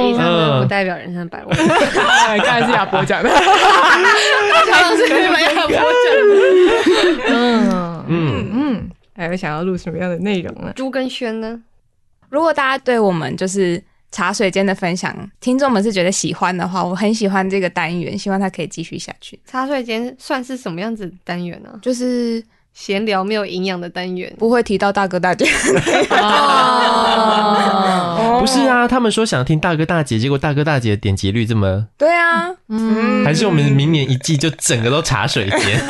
[0.01, 1.57] 以上不代表人生百味。
[1.57, 5.31] 刚才是亚博讲的， 刚刚是亚
[5.67, 5.91] 博讲的。
[7.29, 10.73] 嗯嗯嗯，还有想要录什么样的内容呢？
[10.77, 11.61] 朱跟轩呢？
[12.29, 19.39] 如果大家对我们就是茶水间的分享，听众们是觉得喜欢的话，我很喜欢这个单元，希望它可以继续下去。
[19.47, 21.79] 茶水间算是什么样子的单元呢？
[21.83, 22.43] 就是。
[22.75, 25.47] 闲聊没有营养的单元，不会提到大哥大姐。
[28.41, 35.61] 不是啊，他们说想听大哥大姐，结果大哥大姐的点击率这么 对啊，嗯，还是我们明年一季就整个都茶水间。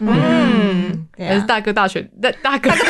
[0.00, 2.84] 嗯，还是大哥大学大大哥大大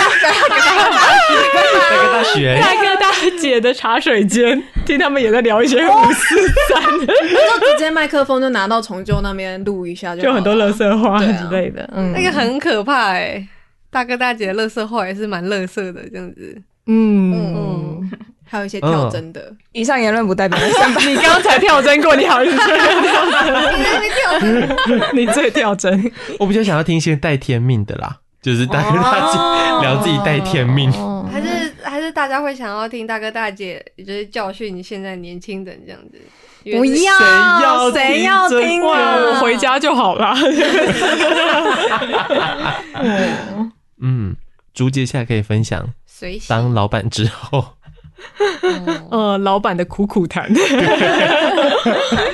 [1.91, 2.59] 哥大学。
[2.61, 3.07] 大哥大
[3.41, 11.89] 姐的茶水间，听他们也在聊一些五四三， 就直接麦克风就拿到重旧那边录一下，就很多乐色话之类的。
[11.95, 13.47] 嗯，那个很可怕哎，
[13.91, 16.63] 大哥大姐的垃圾话也是蛮乐色的这样子。
[16.87, 17.33] 嗯。
[17.55, 18.11] 嗯，
[18.49, 19.53] 还有一些跳针的。
[19.73, 20.59] 以上言论不代表
[21.07, 23.01] 你刚才跳针过，你好意思说跳
[24.41, 24.69] 针？
[25.13, 26.11] 你最跳针。
[26.39, 29.39] 我比较想要听一些带天命的啦，就是大哥大姐
[29.87, 30.91] 聊自己带天命，
[31.31, 36.19] 还是还是大家会想要听大哥大姐就是教训现在年轻人这样子。
[36.65, 39.15] 不要，谁要听啊？
[39.15, 40.35] 我回家就好了。
[44.03, 44.35] 嗯，
[44.75, 45.95] 竹节下来可以分享
[46.49, 47.75] 当老板之后，
[49.11, 50.51] 呃，老板的苦苦谈。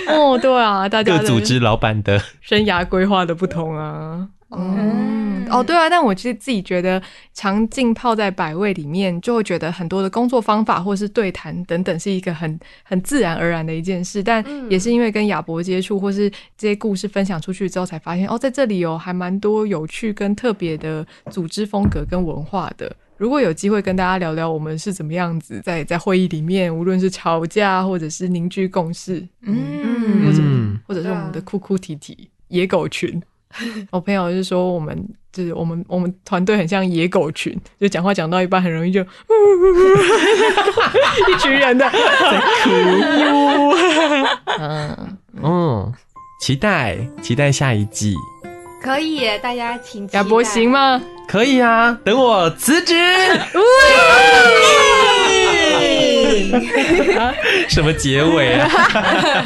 [0.09, 4.28] 哦，对啊，大家各组织老板的生涯规划的不同啊。
[4.55, 7.01] 嗯，哦，对啊，但我其实自己觉得，
[7.33, 14.22] 常浸泡在百味里面，就会觉得很多的工作方法或是对谈等等，是一个很很自然而然的一件事。
[14.22, 22.95] 但也是因为跟亚博接触，或是这些故事分享出去之后，才发现哦，在这里有还蛮多有趣跟特别的组织风格跟文化的。
[23.23, 30.43] 如果有机会跟大家聊聊，我们是怎么样子在在会议里面，无论是吵架或者是凝聚共识，嗯，或者
[30.89, 33.23] 或者是我们的哭哭啼啼野狗群。
[33.93, 39.01] 我朋友就说，我们就是我们我们团队很像野狗群，就讲话讲到一半，很容易就
[41.31, 41.89] 一群人的。
[41.89, 42.70] 在哭。
[44.59, 45.16] 嗯。
[45.41, 45.93] 嗯，
[46.41, 48.16] 期待期待下一季，
[48.83, 51.01] 可以，大家请亚博行吗？
[51.28, 52.95] 可以啊，等我辞职。
[57.68, 58.68] 什么结尾啊？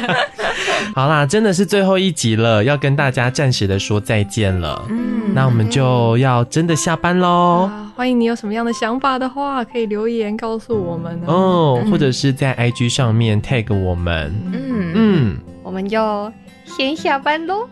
[0.95, 4.83] 好啦，真的是最后一集了，要跟大家暂时的说再见了。
[4.89, 7.69] 嗯，那我们就要真的下班喽。
[7.95, 14.33] 欢迎你有什么样的想法的话，可以留言告诉我们哦，或者是在 IG 上面 tag 我们。
[14.51, 16.31] 嗯嗯，我们就
[16.65, 17.67] 先下班喽，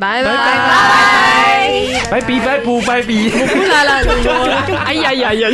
[0.00, 0.36] 拜拜拜
[2.10, 4.02] 拜拜比拜不拜比，我不来了，
[4.86, 5.48] 哎呀呀呀！